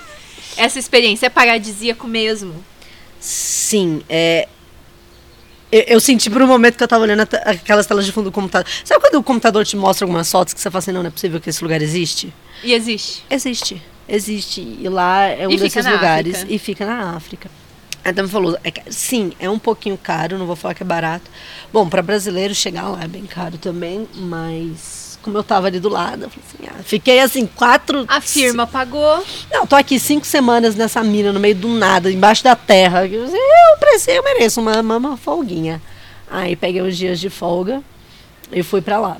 essa 0.57 0.79
experiência, 0.79 1.27
é 1.27 1.29
paradisíaco 1.29 2.07
mesmo? 2.07 2.63
Sim, 3.19 4.01
é. 4.09 4.47
Eu, 5.73 5.83
eu 5.87 5.99
senti 5.99 6.29
por 6.29 6.39
um 6.39 6.45
momento 6.45 6.77
que 6.77 6.83
eu 6.83 6.87
tava 6.87 7.03
olhando 7.03 7.21
aquelas 7.21 7.87
telas 7.87 8.05
de 8.05 8.11
fundo 8.11 8.25
do 8.25 8.31
computador. 8.31 8.71
Sabe 8.85 9.01
quando 9.01 9.15
o 9.15 9.23
computador 9.23 9.65
te 9.65 9.75
mostra 9.75 10.05
algumas 10.05 10.31
fotos 10.31 10.53
que 10.53 10.61
você 10.61 10.69
fala 10.69 10.77
assim, 10.77 10.91
não, 10.91 11.01
não 11.01 11.07
é 11.07 11.11
possível 11.11 11.41
que 11.41 11.49
esse 11.49 11.63
lugar 11.63 11.81
existe? 11.81 12.31
E 12.63 12.73
existe. 12.73 13.25
Existe. 13.27 13.81
Existe. 14.07 14.61
E 14.61 14.87
lá 14.87 15.23
é 15.23 15.47
um 15.47 15.51
E 15.51 15.57
desses 15.57 15.83
lugares. 15.83 16.35
África. 16.35 16.53
E 16.53 16.59
fica 16.59 16.85
na 16.85 17.15
África. 17.15 17.49
A 18.05 18.11
Dama 18.11 18.29
falou, 18.29 18.55
é 18.63 18.71
sim, 18.91 19.31
é 19.39 19.49
um 19.49 19.57
pouquinho 19.57 19.97
caro, 19.97 20.37
não 20.37 20.45
vou 20.45 20.55
falar 20.55 20.75
que 20.75 20.83
é 20.83 20.85
barato. 20.85 21.31
Bom, 21.71 21.89
para 21.89 22.03
brasileiro 22.03 22.53
chegar 22.53 22.89
lá 22.89 23.03
é 23.03 23.07
bem 23.07 23.25
caro 23.25 23.57
também, 23.57 24.07
mas 24.13 25.02
como 25.23 25.37
eu 25.37 25.43
tava 25.43 25.67
ali 25.67 25.79
do 25.79 25.89
lado, 25.89 26.25
assim, 26.25 26.67
ah, 26.67 26.83
fiquei 26.83 27.19
assim, 27.19 27.45
quatro. 27.47 28.05
A 28.07 28.21
firma 28.21 28.67
pagou. 28.67 29.23
Não, 29.51 29.65
tô 29.65 29.75
aqui 29.75 29.99
cinco 29.99 30.25
semanas 30.25 30.75
nessa 30.75 31.03
mina, 31.03 31.31
no 31.31 31.39
meio 31.39 31.55
do 31.55 31.67
nada, 31.69 32.11
embaixo 32.11 32.43
da 32.43 32.55
terra. 32.55 33.07
Eu, 33.07 33.25
disse, 33.25 33.37
eu, 33.37 33.77
preciso, 33.79 34.11
eu 34.11 34.23
mereço 34.23 34.61
uma, 34.61 34.79
uma, 34.81 34.97
uma 34.97 35.17
folguinha. 35.17 35.81
Aí 36.29 36.55
peguei 36.55 36.81
uns 36.81 36.97
dias 36.97 37.19
de 37.19 37.29
folga 37.29 37.81
e 38.51 38.61
fui 38.61 38.81
pra 38.81 38.99
lá. 38.99 39.17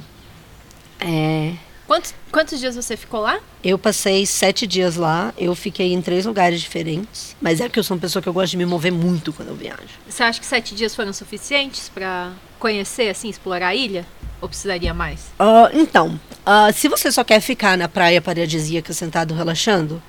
É, 1.00 1.54
Quantos, 1.86 2.14
quantos 2.32 2.60
dias 2.60 2.76
você 2.76 2.96
ficou 2.96 3.20
lá? 3.20 3.40
eu 3.64 3.78
passei 3.78 4.26
sete 4.26 4.66
dias 4.66 4.96
lá, 4.96 5.34
eu 5.38 5.54
fiquei 5.54 5.94
em 5.94 6.02
três 6.02 6.26
lugares 6.26 6.62
diferentes. 6.62 7.36
Mas 7.42 7.62
é 7.62 7.70
que 7.70 7.78
eu 7.78 7.84
sou 7.84 7.96
uma 7.96 8.02
pessoa 8.02 8.22
que 8.22 8.28
eu 8.28 8.34
gosto 8.34 8.52
de 8.52 8.58
me 8.58 8.66
mover 8.66 8.92
muito 8.92 9.32
quando 9.32 9.50
eu 9.50 9.56
viajo. 9.56 9.82
Você 10.08 10.24
acha 10.24 10.40
que 10.40 10.46
sete 10.46 10.74
dias 10.74 10.96
foram 10.96 11.14
suficientes 11.14 11.90
pra 11.90 12.32
conhecer, 12.60 13.10
assim, 13.10 13.30
explorar 13.30 13.68
a 13.68 13.76
ilha? 13.76 14.06
Ou 14.44 14.50
precisaria 14.50 14.94
mais? 14.94 15.28
Ah, 15.40 15.70
então, 15.74 16.20
ah, 16.46 16.70
se 16.74 16.90
você 16.90 17.10
só 17.10 17.24
quer 17.24 17.40
ficar 17.40 17.78
na 17.78 17.88
praia 17.88 18.22
paradisíaca 18.22 18.92
sentado 18.92 19.34
relaxando, 19.34 20.04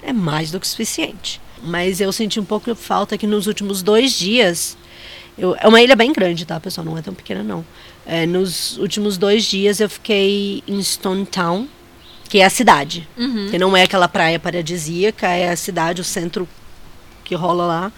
é 0.00 0.12
mais 0.12 0.52
do 0.52 0.60
que 0.60 0.68
suficiente. 0.68 1.40
Mas 1.64 2.00
eu 2.00 2.12
senti 2.12 2.38
um 2.38 2.44
pouco 2.44 2.72
de 2.72 2.80
falta 2.80 3.18
que 3.18 3.26
nos 3.26 3.48
últimos 3.48 3.82
dois 3.82 4.12
dias. 4.12 4.76
eu- 5.36 5.56
é 5.58 5.66
uma 5.66 5.80
ilha 5.82 5.96
bem 5.96 6.12
grande, 6.12 6.44
tá, 6.46 6.60
pessoal? 6.60 6.84
Não 6.84 6.96
é 6.96 7.02
tão 7.02 7.12
pequena, 7.14 7.42
não. 7.42 7.64
É, 8.06 8.24
nos 8.26 8.76
últimos 8.78 9.16
dois 9.18 9.44
dias 9.44 9.80
eu 9.80 9.88
fiquei 9.90 10.62
em 10.68 10.80
Stone 10.82 11.24
Town, 11.26 11.66
que 12.28 12.38
é 12.38 12.44
a 12.44 12.50
cidade. 12.50 13.08
Que 13.50 13.58
não 13.58 13.76
é 13.76 13.82
aquela 13.82 14.06
praia 14.06 14.38
paradisíaca, 14.38 15.26
é 15.28 15.48
a 15.50 15.56
cidade, 15.56 16.00
o 16.00 16.04
centro 16.04 16.46
que 17.24 17.34
rola 17.34 17.66
lá. 17.66 17.92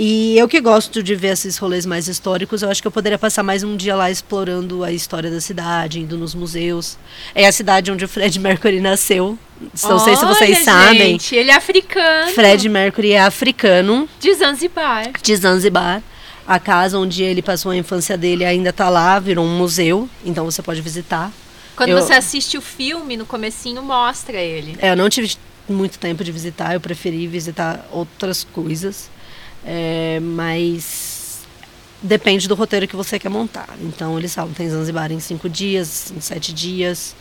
E 0.00 0.38
eu 0.38 0.46
que 0.46 0.60
gosto 0.60 1.02
de 1.02 1.16
ver 1.16 1.32
esses 1.32 1.58
rolês 1.58 1.84
mais 1.84 2.06
históricos, 2.06 2.62
eu 2.62 2.70
acho 2.70 2.80
que 2.80 2.86
eu 2.86 2.92
poderia 2.92 3.18
passar 3.18 3.42
mais 3.42 3.64
um 3.64 3.76
dia 3.76 3.96
lá 3.96 4.08
explorando 4.08 4.84
a 4.84 4.92
história 4.92 5.28
da 5.28 5.40
cidade, 5.40 5.98
indo 5.98 6.16
nos 6.16 6.36
museus. 6.36 6.96
É 7.34 7.48
a 7.48 7.50
cidade 7.50 7.90
onde 7.90 8.04
o 8.04 8.08
Fred 8.08 8.38
Mercury 8.38 8.80
nasceu. 8.80 9.36
Não 9.82 9.98
sei 9.98 10.14
se 10.14 10.24
vocês 10.24 10.56
Olha, 10.58 10.64
sabem. 10.64 10.98
Gente, 11.18 11.34
ele 11.34 11.50
é 11.50 11.54
africano. 11.56 12.30
Fred 12.30 12.68
Mercury 12.68 13.10
é 13.10 13.20
africano, 13.22 14.08
De 14.20 14.32
Zanzibar. 14.34 15.10
de 15.20 15.34
Zanzibar. 15.34 16.00
A 16.46 16.60
casa 16.60 16.96
onde 16.96 17.24
ele 17.24 17.42
passou 17.42 17.72
a 17.72 17.76
infância 17.76 18.16
dele 18.16 18.44
ainda 18.44 18.72
tá 18.72 18.88
lá, 18.88 19.18
virou 19.18 19.44
um 19.44 19.58
museu, 19.58 20.08
então 20.24 20.44
você 20.44 20.62
pode 20.62 20.80
visitar. 20.80 21.32
Quando 21.74 21.90
Eu- 21.90 22.00
você 22.00 22.12
assiste 22.12 22.56
o 22.56 22.60
filme, 22.62 23.16
no 23.16 23.26
comecinho 23.26 23.82
mostra 23.82 24.36
ele. 24.40 24.76
É, 24.78 24.92
eu 24.92 24.96
não 24.96 25.08
tive 25.10 25.34
muito 25.68 25.98
tempo 25.98 26.22
de 26.22 26.30
visitar, 26.30 26.72
eu 26.74 26.80
preferi 26.80 27.26
visitar 27.26 27.84
outras 27.90 28.44
coisas. 28.44 29.10
É, 29.64 30.18
mas 30.20 31.40
depende 32.02 32.46
do 32.48 32.54
roteiro 32.54 32.86
que 32.86 32.96
você 32.96 33.18
quer 33.18 33.28
montar. 33.28 33.68
Então 33.80 34.18
eles 34.18 34.34
falam, 34.34 34.52
tem 34.52 34.68
Zanzibar 34.68 35.10
em 35.10 35.20
cinco 35.20 35.48
dias, 35.48 36.12
em 36.16 36.20
sete 36.20 36.52
dias. 36.52 37.14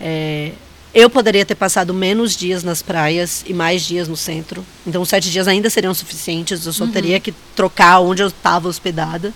É, 0.00 0.52
eu 0.92 1.08
poderia 1.08 1.44
ter 1.44 1.54
passado 1.54 1.94
menos 1.94 2.36
dias 2.36 2.64
nas 2.64 2.82
praias 2.82 3.44
e 3.46 3.54
mais 3.54 3.82
dias 3.82 4.08
no 4.08 4.16
centro. 4.16 4.64
Então 4.86 5.04
sete 5.04 5.30
dias 5.30 5.46
ainda 5.46 5.70
seriam 5.70 5.94
suficientes. 5.94 6.66
Eu 6.66 6.72
só 6.72 6.86
teria 6.86 7.20
que 7.20 7.32
trocar 7.54 8.00
onde 8.00 8.22
eu 8.22 8.28
estava 8.28 8.68
hospedada. 8.68 9.32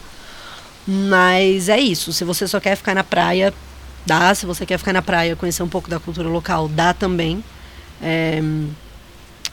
Mas 0.87 1.69
é 1.69 1.79
isso. 1.79 2.13
Se 2.13 2.25
você 2.25 2.47
só 2.47 2.61
quer 2.61 2.77
ficar 2.77 2.95
na 2.95 3.05
praia, 3.05 3.55
dá. 4.05 4.35
Se 4.35 4.47
você 4.47 4.67
quer 4.67 4.79
ficar 4.79 4.93
na 4.93 5.03
praia, 5.03 5.37
conhecer 5.37 5.63
um 5.63 5.69
pouco 5.69 5.89
da 5.89 5.99
cultura 6.01 6.29
local, 6.29 6.69
dá 6.69 6.93
também. 6.93 7.43
É, 8.03 8.43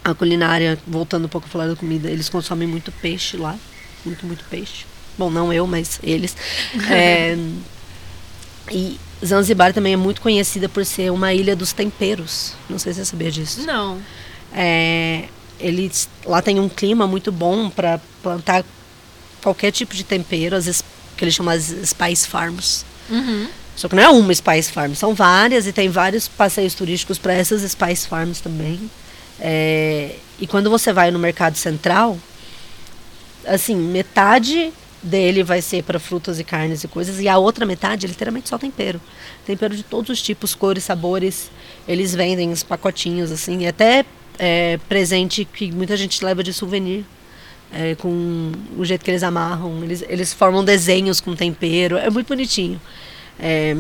a 0.03 0.13
culinária, 0.13 0.77
voltando 0.87 1.25
um 1.25 1.29
pouco 1.29 1.47
a 1.47 1.49
falar 1.49 1.67
da 1.67 1.75
comida, 1.75 2.09
eles 2.09 2.29
consomem 2.29 2.67
muito 2.67 2.91
peixe 2.91 3.37
lá. 3.37 3.57
Muito, 4.05 4.25
muito 4.25 4.43
peixe. 4.49 4.85
Bom, 5.17 5.29
não 5.29 5.51
eu, 5.53 5.67
mas 5.67 5.99
eles. 6.03 6.35
É, 6.89 7.37
e 8.71 8.99
Zanzibar 9.25 9.73
também 9.73 9.93
é 9.93 9.97
muito 9.97 10.21
conhecida 10.21 10.69
por 10.69 10.85
ser 10.85 11.11
uma 11.11 11.33
ilha 11.33 11.55
dos 11.55 11.73
temperos. 11.73 12.53
Não 12.69 12.79
sei 12.79 12.93
se 12.93 12.99
você 12.99 13.05
sabia 13.05 13.31
disso. 13.31 13.61
Não. 13.65 13.99
É, 14.53 15.25
eles 15.59 16.09
lá 16.25 16.41
tem 16.41 16.59
um 16.59 16.69
clima 16.69 17.05
muito 17.05 17.31
bom 17.31 17.69
para 17.69 17.99
plantar 18.21 18.63
qualquer 19.41 19.71
tipo 19.71 19.95
de 19.95 20.03
tempero, 20.03 20.55
as 20.55 20.83
que 21.17 21.23
eles 21.23 21.35
chamam 21.35 21.53
as 21.53 21.63
spice 21.85 22.27
farms. 22.27 22.85
Uhum. 23.09 23.47
Só 23.75 23.87
que 23.87 23.95
não 23.95 24.03
é 24.03 24.09
uma 24.09 24.33
spice 24.33 24.71
farm, 24.71 24.93
são 24.93 25.13
várias 25.13 25.67
e 25.67 25.73
tem 25.73 25.89
vários 25.89 26.27
passeios 26.27 26.73
turísticos 26.73 27.17
para 27.17 27.33
essas 27.33 27.61
spice 27.69 28.07
farms 28.07 28.41
também. 28.41 28.89
É, 29.41 30.15
e 30.39 30.45
quando 30.45 30.69
você 30.69 30.93
vai 30.93 31.09
no 31.11 31.17
mercado 31.17 31.55
central, 31.55 32.17
assim, 33.45 33.75
metade 33.75 34.71
dele 35.03 35.43
vai 35.43 35.63
ser 35.63 35.83
para 35.83 35.99
frutas 35.99 36.39
e 36.39 36.43
carnes 36.43 36.83
e 36.83 36.87
coisas, 36.87 37.19
e 37.19 37.27
a 37.27 37.37
outra 37.37 37.65
metade 37.65 38.05
é 38.05 38.09
literalmente 38.09 38.47
só 38.49 38.57
tempero. 38.57 39.01
Tempero 39.45 39.75
de 39.75 39.81
todos 39.81 40.11
os 40.11 40.21
tipos, 40.21 40.53
cores, 40.53 40.83
sabores. 40.83 41.49
Eles 41.87 42.13
vendem 42.13 42.51
os 42.51 42.61
pacotinhos, 42.61 43.31
assim, 43.31 43.61
e 43.61 43.67
até 43.67 44.05
é, 44.37 44.79
presente 44.87 45.43
que 45.43 45.71
muita 45.71 45.97
gente 45.97 46.23
leva 46.23 46.43
de 46.43 46.53
souvenir. 46.53 47.03
é, 47.71 47.95
com 47.95 48.51
o 48.77 48.83
jeito 48.83 49.03
que 49.03 49.11
eles 49.11 49.23
amarram. 49.23 49.83
Eles, 49.83 50.03
eles 50.07 50.33
formam 50.33 50.63
desenhos 50.63 51.19
com 51.21 51.35
tempero. 51.35 51.97
É 51.97 52.09
muito 52.09 52.27
bonitinho. 52.27 52.79
É, 53.39 53.75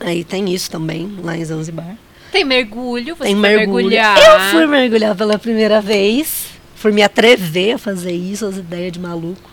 aí 0.00 0.24
tem 0.24 0.52
isso 0.52 0.70
também, 0.70 1.14
lá 1.22 1.36
em 1.36 1.44
Zanzibar. 1.44 1.96
Tem 2.32 2.44
mergulho, 2.44 3.14
você 3.14 3.24
Tem 3.24 3.34
foi 3.34 3.40
mergulho. 3.42 3.74
mergulhar. 3.90 4.18
Eu 4.18 4.40
fui 4.52 4.66
mergulhar 4.66 5.14
pela 5.14 5.38
primeira 5.38 5.80
vez. 5.80 6.46
Fui 6.74 6.90
me 6.90 7.02
atrever 7.02 7.74
a 7.74 7.78
fazer 7.78 8.10
isso, 8.12 8.44
as 8.46 8.56
ideias 8.56 8.90
de 8.92 8.98
maluco. 8.98 9.48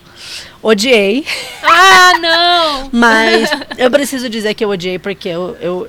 Odiei, 0.62 1.25
Ah, 1.62 2.13
não! 2.19 2.89
mas 2.98 3.50
eu 3.77 3.89
preciso 3.91 4.29
dizer 4.29 4.53
que 4.53 4.63
eu 4.65 4.69
odiei 4.69 4.98
porque 5.00 5.29
eu, 5.29 5.55
eu, 5.62 5.88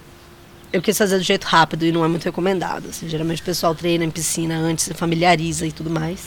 eu 0.72 0.80
quis 0.82 0.96
fazer 0.96 1.16
do 1.18 1.24
jeito 1.24 1.44
rápido 1.44 1.84
e 1.84 1.90
não 1.92 2.04
é 2.04 2.08
muito 2.08 2.24
recomendado. 2.24 2.88
assim. 2.90 3.08
geralmente 3.08 3.40
o 3.42 3.44
pessoal 3.44 3.74
treina 3.74 4.04
em 4.04 4.10
piscina 4.10 4.56
antes, 4.56 4.84
se 4.84 4.94
familiariza 4.94 5.66
e 5.66 5.72
tudo 5.72 5.90
mais. 5.90 6.26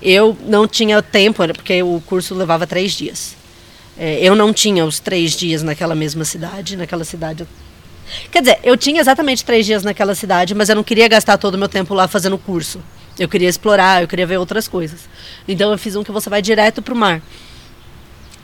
Eu 0.00 0.36
não 0.46 0.66
tinha 0.68 1.02
tempo, 1.02 1.42
porque 1.54 1.82
o 1.82 2.00
curso 2.06 2.34
levava 2.34 2.66
três 2.66 2.92
dias. 2.92 3.34
É, 3.98 4.20
eu 4.22 4.34
não 4.36 4.52
tinha 4.52 4.84
os 4.84 5.00
três 5.00 5.32
dias 5.32 5.62
naquela 5.62 5.94
mesma 5.94 6.24
cidade. 6.24 6.76
Naquela 6.76 7.04
cidade. 7.04 7.40
eu- 7.42 7.48
Quer 8.30 8.40
dizer, 8.40 8.58
eu 8.62 8.76
tinha 8.76 9.00
exatamente 9.00 9.44
três 9.44 9.66
dias 9.66 9.82
naquela 9.82 10.14
cidade, 10.14 10.54
mas 10.54 10.68
eu 10.68 10.76
não 10.76 10.84
queria 10.84 11.08
gastar 11.08 11.38
todo 11.38 11.54
o 11.54 11.58
meu 11.58 11.68
tempo 11.68 11.94
lá 11.94 12.08
fazendo 12.08 12.38
curso. 12.38 12.80
Eu 13.18 13.28
queria 13.28 13.48
explorar, 13.48 14.02
eu 14.02 14.08
queria 14.08 14.26
ver 14.26 14.38
outras 14.38 14.68
coisas. 14.68 15.08
Então 15.46 15.70
eu 15.72 15.78
fiz 15.78 15.96
um 15.96 16.04
que 16.04 16.12
você 16.12 16.30
vai 16.30 16.40
direto 16.40 16.80
pro 16.80 16.94
mar. 16.94 17.20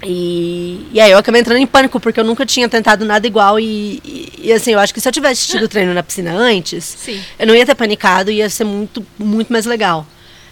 E, 0.02 0.86
e 0.92 1.00
aí 1.00 1.10
eu 1.10 1.18
acabei 1.18 1.40
entrando 1.40 1.58
em 1.58 1.66
pânico, 1.66 1.98
porque 1.98 2.20
eu 2.20 2.24
nunca 2.24 2.44
tinha 2.44 2.68
tentado 2.68 3.04
nada 3.04 3.26
igual. 3.26 3.58
E, 3.58 4.00
e, 4.04 4.32
e, 4.44 4.52
assim, 4.52 4.72
eu 4.72 4.78
acho 4.78 4.92
que 4.92 5.00
se 5.00 5.08
eu 5.08 5.12
tivesse 5.12 5.48
tido 5.48 5.68
treino 5.68 5.94
na 5.94 6.02
piscina 6.02 6.32
antes, 6.32 6.84
Sim. 6.84 7.22
eu 7.38 7.46
não 7.46 7.54
ia 7.54 7.64
ter 7.64 7.74
panicado 7.74 8.30
e 8.30 8.36
ia 8.36 8.50
ser 8.50 8.64
muito, 8.64 9.04
muito 9.18 9.52
mais 9.52 9.64
legal. 9.64 10.06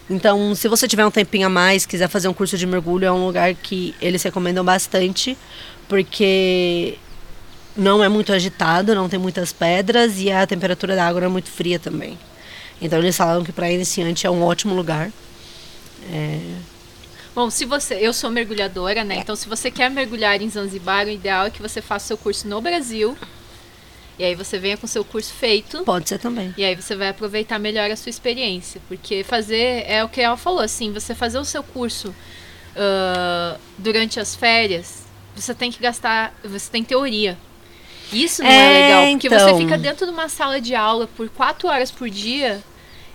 Então, 0.09 0.55
se 0.55 0.69
você 0.69 0.89
tiver 0.89 1.07
um 1.07 1.11
tempinho 1.11 1.47
a 1.47 1.51
mais, 1.51 1.87
quiser 1.87 2.09
fazer 2.09 2.29
um 2.29 2.35
curso 2.35 2.57
de 2.57 2.67
mergulho, 2.67 3.05
é 3.05 3.13
um 3.13 3.27
lugar 3.27 3.55
que 3.55 3.95
eles 4.01 4.23
recomendam 4.23 4.65
bastante, 4.65 5.37
porque 5.89 6.99
não 7.77 8.03
é 8.03 8.09
muito 8.09 8.33
agitado, 8.33 8.95
não 8.95 9.09
tem 9.09 9.19
muitas 9.19 9.53
pedras 9.53 10.19
e 10.21 10.31
a 10.31 10.47
temperatura 10.47 10.95
da 10.95 11.07
água 11.07 11.21
não 11.23 11.29
é 11.29 11.31
muito 11.31 11.51
fria 11.51 11.79
também. 11.79 12.19
Então, 12.81 12.99
eles 12.99 13.17
falaram 13.17 13.45
que 13.45 13.53
para 13.53 13.71
iniciante 13.71 14.27
é 14.27 14.31
um 14.31 14.43
ótimo 14.43 14.75
lugar. 14.75 15.11
Bom, 17.35 17.49
se 17.49 17.65
você. 17.65 17.95
Eu 17.95 18.13
sou 18.13 18.31
mergulhadora, 18.31 19.05
né? 19.05 19.17
Então, 19.17 19.35
se 19.35 19.49
você 19.49 19.71
quer 19.71 19.91
mergulhar 19.91 20.41
em 20.43 20.51
Zanzibar, 20.51 21.07
o 21.07 21.11
ideal 21.11 21.47
é 21.47 21.51
que 21.51 21.63
você 21.63 21.81
faça 21.81 22.09
seu 22.09 22.19
curso 22.19 22.47
no 22.47 22.61
Brasil. 22.61 23.17
E 24.19 24.25
aí 24.25 24.35
você 24.35 24.59
venha 24.59 24.77
com 24.77 24.87
seu 24.87 25.03
curso 25.05 25.33
feito. 25.33 25.83
Pode 25.85 26.09
ser 26.09 26.19
também. 26.19 26.53
E 26.59 26.65
aí 26.65 26.75
você 26.75 26.95
vai 26.95 27.09
aproveitar 27.09 27.59
melhor 27.59 27.91
a 27.91 27.97
sua 27.97 28.11
experiência. 28.11 28.81
Porque 28.87 29.25
fazer 29.25 29.85
é 29.87 30.05
o 30.05 30.09
que 30.09 30.21
ela 30.21 30.37
falou, 30.37 30.61
assim, 30.61 30.93
você 30.93 31.15
fazer 31.15 31.39
o 31.39 31.45
seu 31.45 31.63
curso 31.63 32.15
ah, 32.77 33.57
durante 33.79 34.21
as 34.21 34.35
férias, 34.35 35.05
você 35.35 35.55
tem 35.55 35.73
que 35.73 35.83
gastar. 35.83 36.35
Você 36.45 36.71
tem 36.71 36.85
teoria. 36.85 37.39
Isso 38.13 38.43
não 38.43 38.51
é, 38.51 38.55
É, 38.55 38.87
legal, 38.87 39.11
porque 39.13 39.29
você 39.29 39.45
então. 39.45 39.59
fica 39.59 39.79
dentro 39.79 40.07
de 40.07 40.13
uma 40.13 40.29
sala 40.29 40.61
de 40.61 40.75
aula 40.75 41.09
por 41.17 41.29
quatro 41.31 41.69
horas 41.69 41.91
por 41.91 42.09
dia 42.11 42.63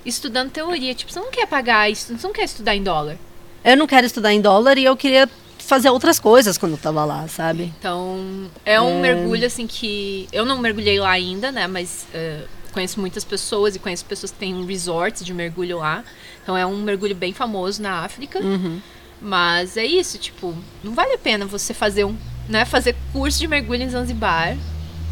estudando 0.06 0.50
teoria. 0.52 0.94
Tipo, 0.94 1.12
você 1.12 1.20
não 1.20 1.32
quer 1.32 1.48
pagar 1.48 1.90
isso, 1.90 2.18
você 2.18 2.26
não 2.28 2.34
quer 2.34 2.44
estudar 2.46 2.76
em 2.76 2.84
dólar. 2.84 3.18
Eu 3.64 3.76
não 3.76 3.88
quero 3.88 4.06
estudar 4.06 4.34
em 4.34 4.42
dólar 4.42 4.78
e 4.78 4.86
eu 4.86 4.96
queria 4.96 5.30
fazer 5.60 5.90
outras 5.90 6.20
coisas 6.20 6.58
quando 6.58 6.74
eu 6.74 6.78
tava 6.78 7.04
lá, 7.04 7.28
sabe? 7.28 7.74
Então, 7.78 8.50
é 8.66 8.80
um 8.80 9.02
mergulho 9.02 9.46
assim 9.46 9.68
que. 9.68 10.28
Eu 10.32 10.46
não 10.46 10.60
mergulhei 10.60 11.00
lá 11.00 11.12
ainda, 11.12 11.52
né? 11.52 11.68
Mas 11.68 12.08
eh, 12.14 12.46
conheço 12.72 13.00
muitas 13.00 13.24
pessoas 13.24 13.76
e 13.76 13.80
conheço 13.80 14.06
pessoas 14.06 14.32
que 14.32 14.38
têm 14.38 14.66
resorts 14.66 15.26
de 15.26 15.34
mergulho 15.34 15.80
lá. 15.80 16.04
Então 16.42 16.56
é 16.56 16.66
um 16.66 16.78
mergulho 16.78 17.14
bem 17.16 17.34
famoso 17.34 17.82
na 17.82 18.06
África. 18.06 18.40
Uhum. 18.40 18.80
Mas 19.22 19.76
é 19.76 19.86
isso, 19.86 20.18
tipo, 20.18 20.56
não 20.84 20.94
vale 20.94 21.14
a 21.14 21.18
pena 21.18 21.46
você 21.46 21.74
fazer 21.74 22.06
um. 22.06 22.16
Né, 22.48 22.64
fazer 22.64 22.96
curso 23.12 23.40
de 23.40 23.48
mergulho 23.48 23.84
em 23.84 23.90
Zanzibar. 23.90 24.56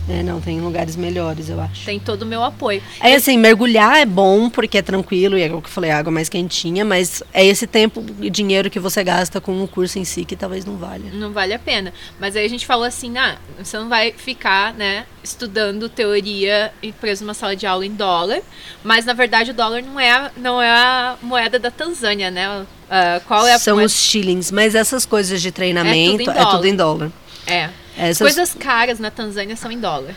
É, 0.07 0.21
não, 0.21 0.39
tem 0.39 0.61
lugares 0.61 0.95
melhores, 0.95 1.49
eu 1.49 1.59
acho. 1.59 1.83
Tem 1.83 1.99
todo 1.99 2.21
o 2.21 2.25
meu 2.27 2.43
apoio. 2.43 2.81
É 3.01 3.15
assim, 3.15 3.37
mergulhar 3.39 3.97
é 3.97 4.05
bom 4.05 4.49
porque 4.51 4.77
é 4.77 4.81
tranquilo 4.83 5.35
e 5.35 5.41
é 5.41 5.47
o 5.47 5.59
que 5.61 5.67
eu 5.67 5.71
falei, 5.71 5.89
água 5.89 6.11
mais 6.11 6.29
quentinha, 6.29 6.85
mas 6.85 7.23
é 7.33 7.43
esse 7.43 7.65
tempo 7.65 8.05
e 8.21 8.29
dinheiro 8.29 8.69
que 8.69 8.79
você 8.79 9.03
gasta 9.03 9.41
com 9.41 9.63
o 9.63 9.67
curso 9.67 9.97
em 9.97 10.05
si 10.05 10.23
que 10.23 10.35
talvez 10.35 10.63
não 10.63 10.77
valha. 10.77 11.11
Não 11.11 11.31
vale 11.33 11.53
a 11.55 11.59
pena. 11.59 11.91
Mas 12.19 12.35
aí 12.35 12.45
a 12.45 12.49
gente 12.49 12.67
falou 12.67 12.83
assim, 12.85 13.17
ah, 13.17 13.37
você 13.57 13.77
não 13.77 13.89
vai 13.89 14.11
ficar, 14.11 14.73
né, 14.75 15.05
estudando 15.23 15.89
teoria 15.89 16.71
e 16.83 16.91
preso 16.91 17.23
numa 17.23 17.33
sala 17.33 17.55
de 17.55 17.65
aula 17.65 17.83
em 17.85 17.91
dólar. 17.93 18.41
Mas 18.83 19.05
na 19.05 19.13
verdade 19.13 19.49
o 19.51 19.53
dólar 19.55 19.81
não 19.81 19.99
é, 19.99 20.11
a- 20.11 20.31
não 20.37 20.61
é 20.61 20.69
a 20.69 21.15
moeda 21.21 21.57
da 21.57 21.71
Tanzânia, 21.71 22.29
né? 22.29 22.63
Ah, 22.89 23.19
qual 23.27 23.47
é 23.47 23.53
a 23.53 23.57
São 23.59 23.75
moeda? 23.77 23.87
os 23.87 23.93
shillings, 23.93 24.51
mas 24.51 24.75
essas 24.75 25.03
coisas 25.03 25.41
de 25.41 25.51
treinamento 25.51 26.29
É 26.29 26.37
é 26.37 26.43
tudo 26.43 26.51
tudo 26.51 26.67
em 26.67 26.69
em 26.73 26.75
dólar. 26.75 27.11
É. 27.47 27.69
Essas, 27.97 28.17
Coisas 28.19 28.53
caras 28.53 28.99
na 28.99 29.09
Tanzânia 29.11 29.55
são 29.55 29.71
em 29.71 29.79
dólar. 29.79 30.13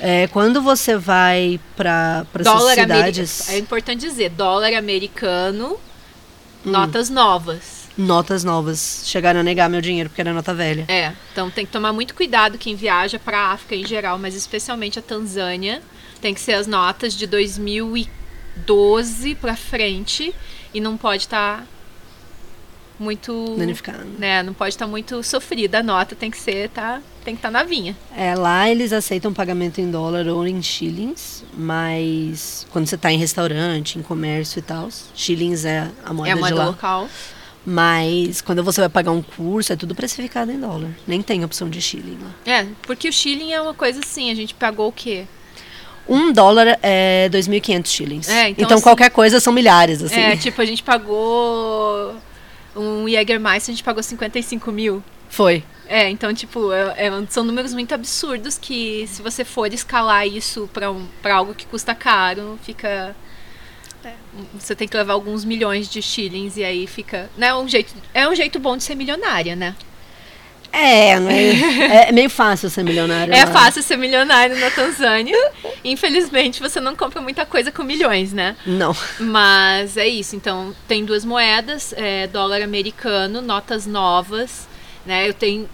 é, 0.00 0.26
quando 0.28 0.60
você 0.60 0.96
vai 0.96 1.58
para 1.76 2.26
essas 2.38 2.74
cidades, 2.74 3.40
americano. 3.40 3.56
É 3.56 3.58
importante 3.58 4.00
dizer, 4.00 4.30
dólar 4.30 4.74
americano, 4.74 5.78
Hum. 6.66 6.70
notas 6.70 7.10
novas. 7.10 7.84
notas 7.96 8.42
novas 8.42 9.02
chegaram 9.06 9.38
a 9.40 9.42
negar 9.42 9.68
meu 9.70 9.80
dinheiro 9.80 10.08
porque 10.10 10.20
era 10.22 10.32
nota 10.32 10.52
velha. 10.54 10.84
É, 10.88 11.12
então 11.32 11.48
tem 11.50 11.64
que 11.66 11.70
tomar 11.72 11.92
muito 11.92 12.14
cuidado 12.14 12.58
quem 12.58 12.74
viaja 12.74 13.18
para 13.18 13.38
a 13.38 13.52
África 13.52 13.74
em 13.76 13.86
geral, 13.86 14.18
mas 14.18 14.34
especialmente 14.34 14.98
a 14.98 15.02
Tanzânia. 15.02 15.80
Tem 16.20 16.32
que 16.34 16.40
ser 16.40 16.54
as 16.54 16.66
notas 16.66 17.14
de 17.14 17.26
2012 17.26 19.34
para 19.36 19.54
frente 19.56 20.34
e 20.72 20.80
não 20.80 20.96
pode 20.96 21.24
estar 21.24 21.66
muito 22.98 23.54
Danificado. 23.58 24.04
né, 24.18 24.42
não 24.42 24.54
pode 24.54 24.74
estar 24.74 24.86
muito 24.86 25.22
sofrida 25.22 25.80
a 25.80 25.82
nota, 25.82 26.14
tem 26.14 26.30
que 26.30 26.38
ser 26.38 26.68
tá, 26.70 27.00
tem 27.24 27.34
que 27.34 27.38
estar 27.38 27.50
na 27.50 27.62
vinha. 27.64 27.96
É, 28.16 28.34
lá 28.34 28.70
eles 28.70 28.92
aceitam 28.92 29.32
pagamento 29.32 29.80
em 29.80 29.90
dólar 29.90 30.26
ou 30.28 30.46
em 30.46 30.62
shillings, 30.62 31.44
mas 31.56 32.66
quando 32.70 32.86
você 32.86 32.96
tá 32.96 33.10
em 33.12 33.18
restaurante, 33.18 33.98
em 33.98 34.02
comércio 34.02 34.58
e 34.58 34.62
tal, 34.62 34.88
shillings 35.14 35.64
é 35.64 35.90
a 36.04 36.10
é 36.10 36.12
moeda 36.12 36.32
a 36.32 36.34
de 36.34 36.40
moeda 36.40 36.56
lá. 36.56 36.66
local. 36.66 37.08
Mas 37.66 38.42
quando 38.42 38.62
você 38.62 38.80
vai 38.82 38.90
pagar 38.90 39.10
um 39.10 39.22
curso, 39.22 39.72
é 39.72 39.76
tudo 39.76 39.94
precificado 39.94 40.52
em 40.52 40.60
dólar. 40.60 40.90
Nem 41.06 41.22
tem 41.22 41.42
opção 41.44 41.70
de 41.70 41.80
shilling 41.80 42.18
lá. 42.20 42.30
É, 42.52 42.66
porque 42.82 43.08
o 43.08 43.12
shilling 43.12 43.52
é 43.52 43.60
uma 43.60 43.72
coisa 43.72 44.00
assim, 44.00 44.30
a 44.30 44.34
gente 44.34 44.54
pagou 44.54 44.88
o 44.88 44.92
quê? 44.92 45.24
Um 46.06 46.30
dólar 46.30 46.78
é 46.82 47.30
2.500 47.32 47.86
shillings. 47.86 48.28
É, 48.28 48.50
então, 48.50 48.64
então 48.64 48.74
assim- 48.76 48.82
qualquer 48.82 49.10
coisa 49.10 49.40
são 49.40 49.50
milhares, 49.50 50.02
assim. 50.02 50.20
É, 50.20 50.36
tipo, 50.36 50.60
a 50.60 50.64
gente 50.66 50.82
pagou 50.82 52.14
um 52.76 53.08
Jägermeister, 53.08 53.72
a 53.72 53.76
gente 53.76 53.84
pagou 53.84 54.02
55 54.02 54.70
mil. 54.72 55.02
Foi. 55.28 55.62
É, 55.86 56.08
então, 56.08 56.32
tipo, 56.32 56.72
é- 56.72 57.06
é- 57.06 57.26
são 57.28 57.44
números 57.44 57.74
muito 57.74 57.92
absurdos 57.94 58.56
que 58.56 59.06
se 59.06 59.20
você 59.20 59.44
for 59.44 59.72
escalar 59.72 60.26
isso 60.26 60.68
pra, 60.72 60.90
um, 60.90 61.06
pra 61.20 61.34
algo 61.36 61.54
que 61.54 61.66
custa 61.66 61.94
caro, 61.94 62.58
fica. 62.62 63.14
é, 64.04 64.12
Você 64.58 64.74
tem 64.74 64.86
que 64.88 64.96
levar 64.96 65.12
alguns 65.14 65.44
milhões 65.44 65.88
de 65.88 66.00
shillings 66.02 66.56
e 66.56 66.64
aí 66.64 66.86
fica. 66.86 67.30
Né, 67.36 67.54
um 67.54 67.68
jeito, 67.68 67.94
é 68.12 68.28
um 68.28 68.34
jeito 68.34 68.58
bom 68.58 68.76
de 68.76 68.82
ser 68.84 68.94
milionária, 68.94 69.54
né? 69.56 69.74
É, 70.74 71.10
é, 71.12 72.08
é 72.08 72.12
meio 72.12 72.28
fácil 72.28 72.68
ser 72.68 72.82
milionário. 72.82 73.32
É 73.32 73.44
lá. 73.44 73.52
fácil 73.52 73.82
ser 73.82 73.96
milionário 73.96 74.58
na 74.58 74.70
Tanzânia. 74.70 75.36
Infelizmente, 75.84 76.60
você 76.60 76.80
não 76.80 76.96
compra 76.96 77.20
muita 77.22 77.46
coisa 77.46 77.70
com 77.70 77.84
milhões, 77.84 78.32
né? 78.32 78.56
Não. 78.66 78.94
Mas 79.20 79.96
é 79.96 80.08
isso. 80.08 80.34
Então, 80.34 80.74
tem 80.88 81.04
duas 81.04 81.24
moedas, 81.24 81.94
é, 81.96 82.26
dólar 82.26 82.62
americano, 82.62 83.40
notas 83.40 83.86
novas, 83.86 84.68
né? 85.06 85.28
Eu 85.28 85.32
tenho 85.32 85.68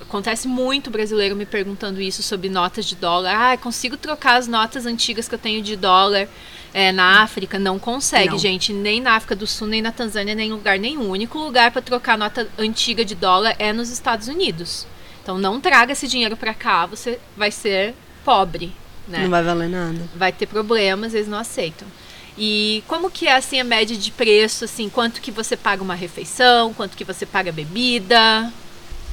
acontece 0.00 0.46
muito 0.46 0.88
brasileiro 0.88 1.34
me 1.34 1.44
perguntando 1.44 2.00
isso 2.00 2.22
sobre 2.22 2.48
notas 2.48 2.84
de 2.86 2.94
dólar. 2.94 3.34
Ah, 3.34 3.56
consigo 3.56 3.96
trocar 3.96 4.36
as 4.36 4.46
notas 4.46 4.86
antigas 4.86 5.28
que 5.28 5.34
eu 5.34 5.38
tenho 5.38 5.60
de 5.60 5.76
dólar 5.76 6.28
é, 6.76 6.92
na 6.92 7.22
África? 7.22 7.58
Não 7.58 7.78
consegue, 7.78 8.32
Não. 8.32 8.38
gente. 8.38 8.70
Nem 8.70 9.00
na 9.00 9.12
África 9.12 9.34
do 9.34 9.46
Sul, 9.46 9.66
nem 9.66 9.80
na 9.80 9.90
Tanzânia, 9.90 10.34
nem 10.34 10.50
em 10.50 10.52
lugar 10.52 10.78
nenhum. 10.78 11.04
O 11.08 11.12
único 11.12 11.38
lugar 11.38 11.70
para 11.70 11.80
trocar 11.80 12.18
nota 12.18 12.46
antiga 12.58 13.02
de 13.02 13.14
dólar 13.14 13.56
é 13.58 13.72
nos 13.72 13.88
Estados 13.88 14.28
Unidos. 14.28 14.86
Então, 15.22 15.38
não 15.38 15.58
traga 15.58 15.94
esse 15.94 16.06
dinheiro 16.06 16.36
para 16.36 16.52
cá, 16.52 16.84
você 16.84 17.18
vai 17.34 17.50
ser 17.50 17.94
pobre, 18.22 18.74
né? 19.08 19.20
Não 19.22 19.30
vai 19.30 19.42
valer 19.42 19.70
nada. 19.70 19.98
vai 20.14 20.30
ter 20.30 20.44
problemas, 20.44 21.14
eles 21.14 21.26
não 21.26 21.38
aceitam. 21.38 21.88
E 22.36 22.84
como 22.86 23.10
que 23.10 23.26
é 23.26 23.34
assim 23.34 23.58
a 23.58 23.64
média 23.64 23.96
de 23.96 24.10
preço, 24.10 24.66
assim, 24.66 24.90
quanto 24.90 25.22
que 25.22 25.30
você 25.30 25.56
paga 25.56 25.82
uma 25.82 25.94
refeição, 25.94 26.74
quanto 26.74 26.94
que 26.94 27.04
você 27.04 27.24
paga 27.24 27.50
bebida? 27.50 28.52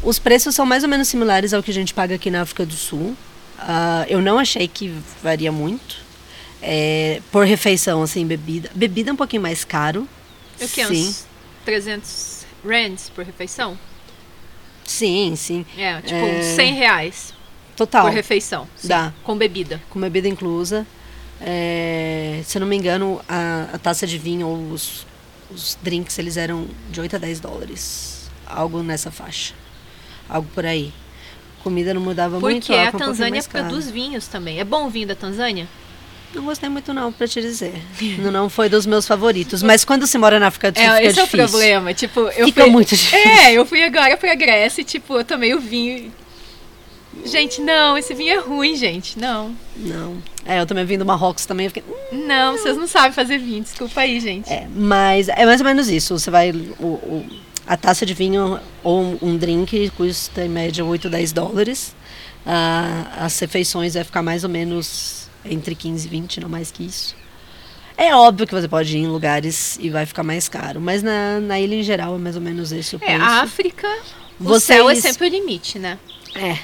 Os 0.03 0.20
preços 0.20 0.53
são 0.53 0.65
mais 0.65 0.84
ou 0.84 0.89
menos 0.89 1.08
similares 1.08 1.53
ao 1.53 1.63
que 1.63 1.72
a 1.72 1.74
gente 1.74 1.93
paga 1.93 2.15
aqui 2.15 2.29
na 2.29 2.41
África 2.41 2.65
do 2.65 2.74
Sul. 2.74 3.15
Ah, 3.58 4.05
eu 4.10 4.22
não 4.22 4.38
achei 4.38 4.67
que 4.67 4.93
varia 5.24 5.50
muito. 5.50 6.03
É, 6.65 7.22
por 7.32 7.46
refeição, 7.46 8.01
assim, 8.01 8.25
bebida. 8.25 8.72
Bebida 8.74 9.10
é 9.10 9.13
um 9.13 9.17
pouquinho 9.17 9.41
mais 9.41 9.65
caro. 9.65 10.08
O 10.62 10.67
que? 10.67 10.86
Sim. 10.86 11.08
Uns 11.10 11.25
300 11.65 12.46
rands 12.65 13.10
por 13.10 13.25
refeição? 13.25 13.77
Sim, 14.86 15.36
sim. 15.36 15.65
É, 15.77 16.01
tipo 16.01 16.13
É. 16.15 16.39
uns 16.39 16.46
100 16.55 16.74
reais 16.75 17.34
Total. 17.75 18.05
por 18.05 18.13
refeição. 18.13 18.67
sim, 18.77 18.88
Dá. 18.88 19.13
Com 19.24 19.38
bebida. 19.38 19.82
Com 19.89 20.00
bebida 20.00 20.27
inclusa. 20.27 20.88
É, 21.41 22.41
se 22.46 22.58
eu 22.58 22.62
não 22.62 22.67
me 22.67 22.77
engano, 22.77 23.20
a, 23.27 23.67
a 23.74 23.77
taça 23.77 24.08
de 24.08 24.17
vinho 24.17 24.48
ou 24.48 24.72
os, 24.72 25.05
os 25.51 25.77
drinks, 25.84 26.17
eles 26.17 26.38
eram 26.38 26.67
de 26.89 27.01
8 27.01 27.17
a 27.17 27.20
10 27.20 27.39
dólares. 27.41 28.29
Algo 28.46 28.82
nessa 28.82 29.12
faixa. 29.12 29.53
Algo 30.29 30.48
por 30.55 30.65
aí. 30.65 30.94
Comida 31.61 31.94
não 31.94 32.01
mudava 32.01 32.40
muito. 32.40 32.68
Porque 32.68 32.74
a 32.79 32.90
um 32.90 32.98
Tanzânia 32.98 33.44
caro. 33.44 33.66
produz 33.66 33.90
vinhos 33.90 34.27
também. 34.27 34.59
É 34.59 34.64
bom 34.64 34.85
o 34.85 34.90
vinho 34.90 35.07
da 35.07 35.16
Tanzânia? 35.16 35.68
Não 36.33 36.43
gostei 36.46 36.67
muito 36.69 36.93
não, 36.93 37.11
pra 37.11 37.27
te 37.27 37.41
dizer. 37.41 37.74
não, 38.31 38.50
foi 38.50 38.67
dos 38.69 38.85
meus 38.85 39.05
favoritos. 39.07 39.61
Mas 39.61 39.85
quando 39.85 40.07
se 40.07 40.17
mora 40.17 40.39
na 40.39 40.48
África 40.48 40.72
do 40.72 40.79
Sul, 40.79 40.85
É, 40.87 41.05
esse 41.05 41.19
é 41.19 41.24
o 41.24 41.25
difícil. 41.25 41.48
problema. 41.50 41.93
Tipo, 41.93 42.19
eu 42.22 42.46
Fica 42.48 42.63
fui... 42.63 42.72
muito 42.72 42.96
difícil. 42.96 43.17
É, 43.19 43.53
eu 43.53 43.65
fui 43.65 43.83
agora 43.83 44.17
pra 44.17 44.33
Grécia 44.35 44.81
e, 44.81 44.83
tipo, 44.83 45.15
eu 45.17 45.24
tomei 45.24 45.53
o 45.53 45.59
vinho. 45.59 46.11
Gente, 47.25 47.61
não, 47.61 47.96
esse 47.98 48.13
vinho 48.15 48.33
é 48.33 48.39
ruim, 48.39 48.75
gente. 48.75 49.19
Não. 49.19 49.55
Não. 49.77 50.17
É, 50.46 50.59
eu 50.59 50.65
também 50.65 50.83
vim 50.83 50.98
do 50.98 51.05
Marrocos 51.05 51.46
também. 51.46 51.67
Eu 51.67 51.72
fiquei... 51.72 51.83
Não, 52.11 52.53
vocês 52.57 52.75
não 52.75 52.87
sabem 52.87 53.11
fazer 53.11 53.37
vinho. 53.37 53.61
Desculpa 53.63 54.01
aí, 54.01 54.19
gente. 54.19 54.51
É, 54.51 54.67
mas 54.75 55.29
é 55.29 55.46
mais 55.46 55.61
ou 55.61 55.65
menos 55.65 55.87
isso. 55.89 56.17
Você 56.17 56.31
vai... 56.31 56.50
O, 56.79 56.85
o- 56.85 57.25
a 57.65 57.77
taça 57.77 58.05
de 58.05 58.13
vinho 58.13 58.59
ou 58.83 59.01
um, 59.01 59.17
um 59.22 59.37
drink 59.37 59.89
custa 59.96 60.43
em 60.43 60.50
média 60.50 60.83
8 60.83 61.09
10 61.09 61.31
dólares. 61.31 61.96
Ah, 62.46 63.05
as 63.22 63.39
refeições 63.39 63.93
vai 63.93 64.03
ficar 64.03 64.22
mais 64.22 64.43
ou 64.43 64.50
menos 64.50 65.23
entre 65.46 65.75
15 65.75 66.06
e 66.06 66.10
20, 66.10 66.40
não 66.42 66.50
mais 66.50 66.72
que 66.72 66.84
isso. 66.84 67.16
É 67.98 68.16
óbvio 68.16 68.48
que 68.48 68.53
você 68.53 68.68
pode 68.68 68.98
ir 68.98 69.01
em 69.01 69.08
lugares 69.08 69.77
e 69.79 69.90
vai 69.90 70.06
ficar 70.06 70.24
mais 70.24 70.50
caro. 70.50 70.82
Mas 70.82 71.03
na, 71.03 71.40
na 71.40 71.60
ilha 71.60 71.75
em 71.75 71.84
geral 71.84 72.16
é 72.16 72.18
mais 72.18 72.36
ou 72.36 72.42
menos 72.42 72.72
esse 72.72 72.96
o 72.96 72.98
É, 73.01 73.06
preço. 73.06 73.22
a 73.24 73.42
África, 73.42 73.88
o 74.40 74.44
Vocês- 74.46 74.64
céu 74.64 74.90
é 74.90 74.96
sempre 74.96 75.27
o 75.27 75.29
limite, 75.29 75.77
né? 75.77 76.00
É. 76.36 76.58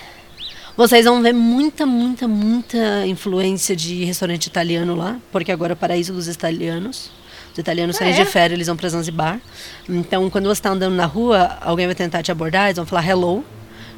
Vocês 0.76 1.06
vão 1.06 1.22
ver 1.22 1.34
muita, 1.34 1.86
muita, 1.86 2.28
muita 2.28 3.06
influência 3.06 3.76
de 3.76 4.04
restaurante 4.06 4.48
italiano 4.48 4.96
lá, 4.96 5.18
porque 5.32 5.52
agora 5.52 5.74
é 5.74 5.76
o 5.76 5.78
paraíso 5.78 6.14
dos 6.14 6.28
italianos. 6.28 7.12
Os 7.52 7.58
italianos 7.58 7.96
Ah, 7.98 8.00
saem 8.00 8.14
é? 8.14 8.24
de 8.24 8.26
férias, 8.26 8.54
eles 8.56 8.68
vão 8.68 8.78
pra 8.78 8.88
Zanzibar. 8.90 9.40
Então, 9.88 10.30
quando 10.30 10.46
você 10.46 10.54
está 10.54 10.70
andando 10.70 10.96
na 10.96 11.06
rua, 11.06 11.58
alguém 11.62 11.86
vai 11.86 11.96
tentar 11.96 12.24
te 12.24 12.32
abordar, 12.32 12.68
eles 12.68 12.78
vão 12.78 12.86
falar 12.86 13.06
hello. 13.08 13.44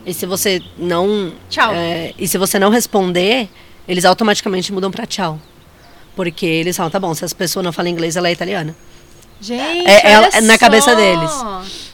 E 0.05 0.13
se 0.13 0.25
você 0.25 0.61
não. 0.77 1.31
Tchau. 1.49 1.71
é, 1.73 2.13
e 2.17 2.27
se 2.27 2.37
você 2.39 2.57
não 2.57 2.71
responder, 2.71 3.47
eles 3.87 4.05
automaticamente 4.05 4.71
mudam 4.73 4.91
pra 4.91 5.05
tchau. 5.05 5.39
Porque 6.15 6.45
eles 6.45 6.75
falam, 6.75 6.89
tá 6.91 6.99
bom, 6.99 7.13
se 7.13 7.23
as 7.23 7.33
pessoas 7.33 7.63
não 7.63 7.71
falam 7.71 7.91
inglês, 7.91 8.15
ela 8.15 8.27
é 8.29 8.31
italiana. 8.31 8.75
Gente, 9.39 9.87
É- 9.89 10.11
é- 10.13 10.29
é 10.33 10.41
na 10.41 10.57
cabeça 10.57 10.95
deles. 10.95 11.31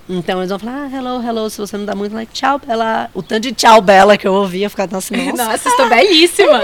Então 0.09 0.39
eles 0.39 0.49
vão 0.49 0.59
falar, 0.59 0.85
ah, 0.91 0.95
hello, 0.97 1.23
hello, 1.25 1.49
se 1.49 1.57
você 1.57 1.77
não 1.77 1.85
dá 1.85 1.95
muito 1.95 2.13
like, 2.13 2.33
tchau, 2.33 2.59
Bela. 2.65 3.09
O 3.13 3.21
tanto 3.21 3.43
de 3.43 3.51
tchau, 3.53 3.81
Bela 3.81 4.17
que 4.17 4.27
eu 4.27 4.33
ouvi, 4.33 4.63
eu 4.63 4.69
ficava 4.69 4.97
assim, 4.97 5.15
nossa. 5.31 5.45
Nossa, 5.45 5.69
estou 5.69 5.87
belíssima. 5.89 6.61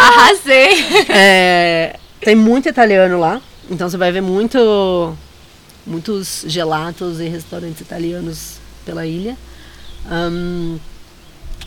Arrasei. 0.00 0.84
É, 1.08 1.96
tem 2.20 2.34
muito 2.34 2.68
italiano 2.68 3.18
lá, 3.18 3.40
então 3.70 3.88
você 3.88 3.96
vai 3.96 4.10
ver 4.10 4.22
muito, 4.22 5.16
muitos 5.86 6.44
gelatos 6.48 7.20
e 7.20 7.28
restaurantes 7.28 7.80
italianos 7.80 8.54
pela 8.84 9.06
ilha. 9.06 9.36
Ahn, 10.10 10.78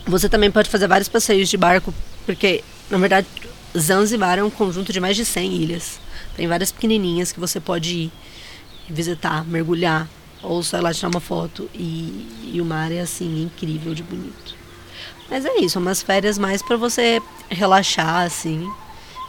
você 0.06 0.28
também 0.28 0.50
pode 0.50 0.68
fazer 0.68 0.86
vários 0.88 1.08
passeios 1.08 1.48
de 1.48 1.56
barco, 1.56 1.92
porque, 2.26 2.62
na 2.90 2.98
verdade, 2.98 3.26
Zanzibar 3.76 4.38
é 4.38 4.44
um 4.44 4.50
conjunto 4.50 4.92
de 4.92 5.00
mais 5.00 5.16
de 5.16 5.24
100 5.24 5.52
ilhas. 5.54 6.00
Tem 6.36 6.46
várias 6.46 6.72
pequenininhas 6.72 7.32
que 7.32 7.40
você 7.40 7.60
pode 7.60 7.94
ir 7.94 8.12
visitar, 8.88 9.44
mergulhar, 9.44 10.08
ou 10.42 10.62
só 10.62 10.78
ir 10.78 10.80
lá 10.80 10.92
tirar 10.94 11.08
uma 11.08 11.20
foto. 11.20 11.68
E, 11.74 12.50
e 12.54 12.60
o 12.60 12.64
mar 12.64 12.90
é, 12.90 13.00
assim, 13.00 13.42
incrível 13.42 13.94
de 13.94 14.02
bonito. 14.02 14.56
Mas 15.30 15.44
é 15.44 15.58
isso, 15.60 15.78
umas 15.78 16.00
férias 16.02 16.38
mais 16.38 16.62
para 16.62 16.76
você 16.76 17.20
relaxar, 17.50 18.22
assim, 18.24 18.66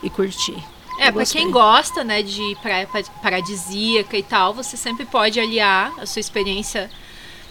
e 0.02 0.10
curtir. 0.10 0.56
É, 0.98 1.12
gostei. 1.12 1.41
quem 1.41 1.52
gosta, 1.52 2.04
né, 2.04 2.22
de 2.22 2.56
praia 2.62 2.88
pa- 2.88 3.04
paradisíaca 3.22 4.17
e 4.17 4.24
tal, 4.24 4.54
você 4.54 4.76
sempre 4.78 5.06
pode 5.06 5.39
aliar 5.39 5.93
a 6.00 6.06
sua 6.06 6.19
experiência 6.19 6.89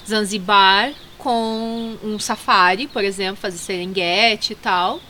Zanzibar 0.06 0.92
com 1.18 1.96
um 2.02 2.18
safari, 2.18 2.86
por 2.86 3.04
exemplo, 3.04 3.36
fazer 3.40 3.58
Serengeti 3.58 4.52
e 4.52 4.56
tal. 4.56 5.00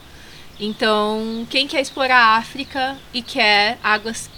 Então, 0.59 1.47
quem 1.49 1.67
quer 1.67 1.79
explorar 1.79 2.17
a 2.17 2.37
África 2.37 2.97
e 3.13 3.21
quer 3.21 3.77
águas 3.81 4.29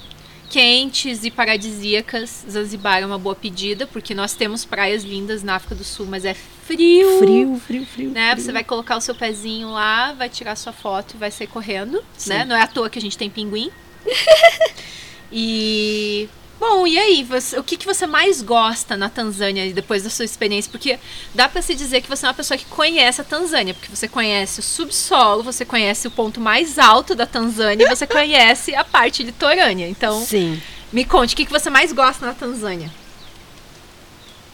quentes 0.51 1.23
e 1.23 1.31
paradisíacas, 1.31 2.45
Zanzibar 2.49 3.01
é 3.01 3.05
uma 3.05 3.17
boa 3.17 3.33
pedida, 3.33 3.87
porque 3.87 4.13
nós 4.13 4.33
temos 4.33 4.65
praias 4.65 5.03
lindas 5.03 5.41
na 5.41 5.55
África 5.55 5.73
do 5.73 5.83
Sul, 5.83 6.05
mas 6.05 6.25
é 6.25 6.33
frio. 6.33 7.19
Frio, 7.19 7.61
frio, 7.65 7.85
frio. 7.85 8.09
Né? 8.11 8.31
frio. 8.31 8.45
Você 8.45 8.51
vai 8.51 8.63
colocar 8.63 8.97
o 8.97 9.01
seu 9.01 9.15
pezinho 9.15 9.71
lá, 9.71 10.11
vai 10.11 10.27
tirar 10.29 10.55
sua 10.57 10.73
foto 10.73 11.15
e 11.15 11.17
vai 11.17 11.31
sair 11.31 11.47
correndo, 11.47 12.03
né? 12.27 12.43
Não 12.43 12.55
é 12.55 12.61
à 12.61 12.67
toa 12.67 12.89
que 12.89 12.99
a 12.99 13.01
gente 13.01 13.17
tem 13.17 13.29
pinguim. 13.29 13.71
e 15.31 16.27
bom, 16.61 16.85
e 16.87 16.97
aí, 16.97 17.23
você- 17.23 17.57
o 17.59 17.63
que, 17.63 17.75
que 17.75 17.85
você 17.85 18.05
mais 18.07 18.41
gosta 18.41 18.95
na 18.95 19.09
Tanzânia 19.09 19.73
depois 19.73 20.03
da 20.03 20.09
sua 20.09 20.23
experiência? 20.23 20.71
Porque 20.71 20.99
dá 21.33 21.49
pra 21.49 21.61
se 21.61 21.73
dizer 21.75 22.01
que 22.01 22.07
você 22.07 22.25
é 22.25 22.29
uma 22.29 22.35
pessoa 22.35 22.57
que 22.57 22.65
conhece 22.65 23.19
a 23.19 23.23
Tanzânia, 23.23 23.73
porque 23.73 23.93
você 23.93 24.07
conhece 24.07 24.59
o 24.59 24.63
subsolo, 24.63 25.43
você 25.43 25.65
conhece 25.65 26.07
o 26.07 26.11
ponto 26.11 26.39
mais 26.39 26.77
alto 26.79 27.15
da 27.15 27.25
Tanzânia, 27.25 27.85
e 27.85 27.89
você 27.89 28.05
conhece 28.07 28.75
a 28.75 28.83
parte 28.83 29.23
litorânea. 29.23 29.87
Então, 29.89 30.23
Sim. 30.23 30.61
me 30.93 31.03
conte, 31.03 31.33
o 31.33 31.37
que, 31.37 31.45
que 31.45 31.51
você 31.51 31.69
mais 31.69 31.91
gosta 31.91 32.25
na 32.25 32.33
Tanzânia? 32.33 32.91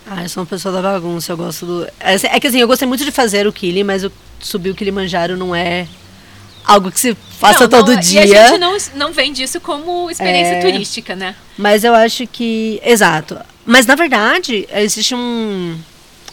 Ah, 0.09 0.23
eu 0.23 0.29
sou 0.29 0.41
uma 0.41 0.47
pessoa 0.47 0.73
da 0.73 0.81
bagunça, 0.81 1.33
eu 1.33 1.37
gosto 1.37 1.65
do. 1.65 1.85
É, 1.99 2.15
é 2.37 2.39
que 2.39 2.47
assim, 2.47 2.59
eu 2.61 2.67
gostei 2.67 2.87
muito 2.87 3.03
de 3.03 3.11
fazer 3.11 3.45
o 3.45 3.51
Kili, 3.51 3.83
mas 3.83 4.05
o 4.05 4.11
subir 4.39 4.69
o 4.69 4.75
Kilimanjaro 4.75 5.35
não 5.35 5.53
é 5.53 5.85
algo 6.63 6.89
que 6.89 6.99
se 6.99 7.13
faça 7.37 7.61
Não, 7.65 7.69
todo 7.69 7.91
não- 7.93 7.99
dia. 7.99 8.25
E 8.25 8.33
a 8.37 8.47
gente 8.47 8.57
não, 8.59 8.77
não 8.95 9.11
vende 9.11 9.43
isso 9.43 9.59
como 9.59 10.09
experiência 10.09 10.53
É. 10.55 10.61
turística, 10.61 11.13
né? 11.13 11.35
Mas 11.57 11.83
eu 11.83 11.93
acho 11.93 12.27
que. 12.27 12.79
Exato. 12.83 13.37
Mas 13.65 13.85
na 13.85 13.95
verdade, 13.95 14.67
existe 14.71 15.13
um, 15.15 15.77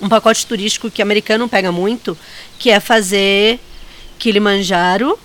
um 0.00 0.08
pacote 0.08 0.46
turístico 0.46 0.90
que 0.90 1.02
americano 1.02 1.48
pega 1.48 1.72
muito, 1.72 2.16
que 2.58 2.70
é 2.70 2.78
fazer 2.78 3.58
Kilimanjaro, 4.18 5.18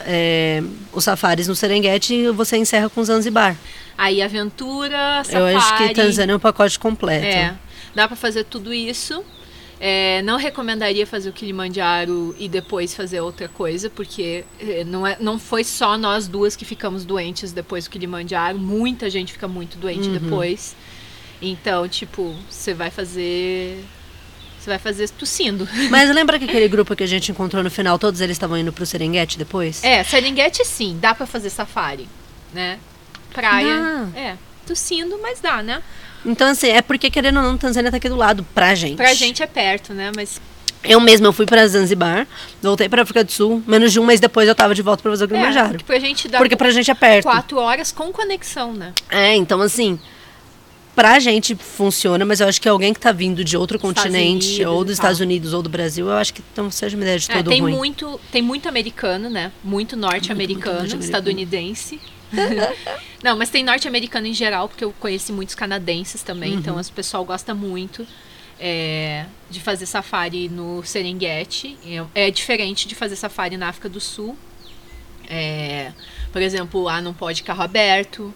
é, 0.00 0.62
os 0.92 1.04
safaris 1.04 1.48
no 1.48 1.54
Serengeti 1.54 2.14
e 2.14 2.30
você 2.30 2.56
encerra 2.56 2.90
com 2.90 3.02
Zanzibar. 3.04 3.56
Aí 3.96 4.20
aventura, 4.20 5.22
safari. 5.24 5.52
Eu 5.52 5.58
acho 5.58 5.76
que 5.78 5.94
Tanzânia 5.94 6.32
é 6.32 6.36
um 6.36 6.40
pacote 6.40 6.78
completo. 6.78 7.24
É, 7.24 7.54
dá 7.94 8.06
pra 8.08 8.16
fazer 8.16 8.44
tudo 8.44 8.74
isso. 8.74 9.24
É, 9.80 10.22
não 10.22 10.36
recomendaria 10.38 11.06
fazer 11.06 11.28
o 11.28 11.32
Kilimanjaro 11.32 12.34
e 12.38 12.48
depois 12.48 12.94
fazer 12.94 13.20
outra 13.20 13.48
coisa, 13.48 13.90
porque 13.90 14.44
é, 14.60 14.84
não, 14.84 15.06
é, 15.06 15.16
não 15.20 15.38
foi 15.38 15.64
só 15.64 15.98
nós 15.98 16.26
duas 16.28 16.54
que 16.56 16.64
ficamos 16.64 17.04
doentes 17.04 17.52
depois 17.52 17.84
do 17.84 17.90
Kilimanjaro. 17.90 18.58
Muita 18.58 19.10
gente 19.10 19.32
fica 19.32 19.48
muito 19.48 19.76
doente 19.76 20.08
Uhum. 20.08 20.14
depois. 20.18 20.76
Então, 21.42 21.86
tipo, 21.88 22.34
você 22.48 22.72
vai 22.72 22.90
fazer. 22.90 23.84
Você 24.58 24.70
vai 24.70 24.78
fazer 24.78 25.10
tossindo. 25.10 25.68
Mas 25.90 26.08
lembra 26.14 26.38
que 26.38 26.44
aquele 26.46 26.68
grupo 26.68 26.96
que 26.96 27.02
a 27.02 27.06
gente 27.06 27.30
encontrou 27.30 27.62
no 27.62 27.70
final, 27.70 27.98
todos 27.98 28.20
eles 28.22 28.36
estavam 28.36 28.56
indo 28.56 28.72
pro 28.72 28.86
Serengeti 28.86 29.36
depois? 29.36 29.84
É, 29.84 30.02
Serengeti 30.02 30.64
sim, 30.64 30.96
dá 30.98 31.14
pra 31.14 31.26
fazer 31.26 31.50
safari, 31.50 32.08
né? 32.54 32.78
Praia, 33.34 34.08
é, 34.14 34.36
tossindo, 34.66 35.18
mas 35.20 35.40
dá, 35.40 35.62
né? 35.62 35.82
Então, 36.24 36.48
assim, 36.48 36.68
é 36.68 36.80
porque, 36.82 37.10
querendo 37.10 37.36
ou 37.38 37.42
não, 37.42 37.58
Tanzânia 37.58 37.90
tá 37.90 37.96
aqui 37.98 38.08
do 38.08 38.16
lado, 38.16 38.44
pra 38.54 38.74
gente. 38.74 38.96
Pra 38.96 39.12
gente 39.14 39.42
é 39.42 39.46
perto, 39.46 39.92
né? 39.92 40.10
Mas 40.16 40.40
Eu 40.82 41.00
mesma 41.00 41.26
eu 41.28 41.32
fui 41.32 41.46
pra 41.46 41.66
Zanzibar, 41.66 42.26
voltei 42.62 42.88
pra 42.88 43.02
África 43.02 43.24
do 43.24 43.32
Sul, 43.32 43.62
menos 43.66 43.92
de 43.92 43.98
um 44.00 44.04
mês 44.04 44.20
depois 44.20 44.46
eu 44.48 44.54
tava 44.54 44.74
de 44.74 44.82
volta 44.82 45.02
pra 45.02 45.12
fazer 45.12 45.24
o 45.24 45.26
é, 45.26 45.28
Kilimanjaro. 45.28 45.68
porque 45.70 45.84
pra 45.84 45.98
gente 45.98 46.28
dá 46.28 46.38
porque 46.38 46.56
pra 46.56 46.70
gente 46.70 46.90
é 46.90 46.94
perto. 46.94 47.24
quatro 47.24 47.58
horas 47.58 47.90
com 47.90 48.12
conexão, 48.12 48.72
né? 48.74 48.92
É, 49.10 49.34
então 49.34 49.62
assim, 49.62 49.98
pra 50.94 51.18
gente 51.18 51.54
funciona, 51.54 52.24
mas 52.26 52.40
eu 52.40 52.48
acho 52.48 52.60
que 52.60 52.68
alguém 52.68 52.92
que 52.92 53.00
tá 53.00 53.12
vindo 53.12 53.42
de 53.42 53.56
outro 53.56 53.76
Estados 53.78 54.02
continente, 54.02 54.46
Unidos 54.56 54.66
ou 54.72 54.84
dos. 54.84 54.92
Estados 54.92 55.20
Unidos 55.20 55.54
ou 55.54 55.62
do 55.62 55.68
Brasil, 55.70 56.06
eu 56.08 56.14
acho 56.16 56.34
que 56.34 56.42
não 56.56 56.70
seja 56.70 56.96
uma 56.96 57.02
ideia 57.02 57.18
de 57.18 57.30
É, 57.30 57.34
todo 57.36 57.48
tem 57.48 57.60
ruim. 57.62 57.72
muito, 57.74 58.20
tem 58.30 58.42
muito 58.42 58.68
americano, 58.68 59.30
né? 59.30 59.52
Muito 59.62 59.96
norte-americano, 59.96 60.80
muito 60.80 60.80
norte-americano. 60.92 61.02
estadunidense. 61.02 61.98
Não, 63.22 63.36
mas 63.36 63.48
tem 63.50 63.64
norte-americano 63.64 64.26
em 64.26 64.34
geral, 64.34 64.68
porque 64.68 64.84
eu 64.84 64.92
conheci 65.00 65.32
muitos 65.32 65.54
canadenses 65.54 66.22
também, 66.22 66.52
Uhum. 66.52 66.58
então 66.58 66.80
o 66.80 66.92
pessoal 66.92 67.24
gosta 67.24 67.54
muito 67.54 68.06
é, 68.60 69.24
de 69.50 69.60
fazer 69.60 69.86
safari 69.86 70.48
no 70.48 70.82
Serengeti. 70.84 71.76
É, 72.14 72.26
é 72.26 72.30
diferente 72.30 72.86
de 72.86 72.94
fazer 72.94 73.16
safari 73.16 73.56
na 73.56 73.68
África 73.68 73.88
do 73.88 74.00
Sul. 74.00 74.36
É, 75.28 75.92
por 76.32 76.42
exemplo, 76.42 76.82
lá 76.82 77.00
não 77.00 77.14
pode 77.14 77.42
carro 77.42 77.62
aberto, 77.62 78.32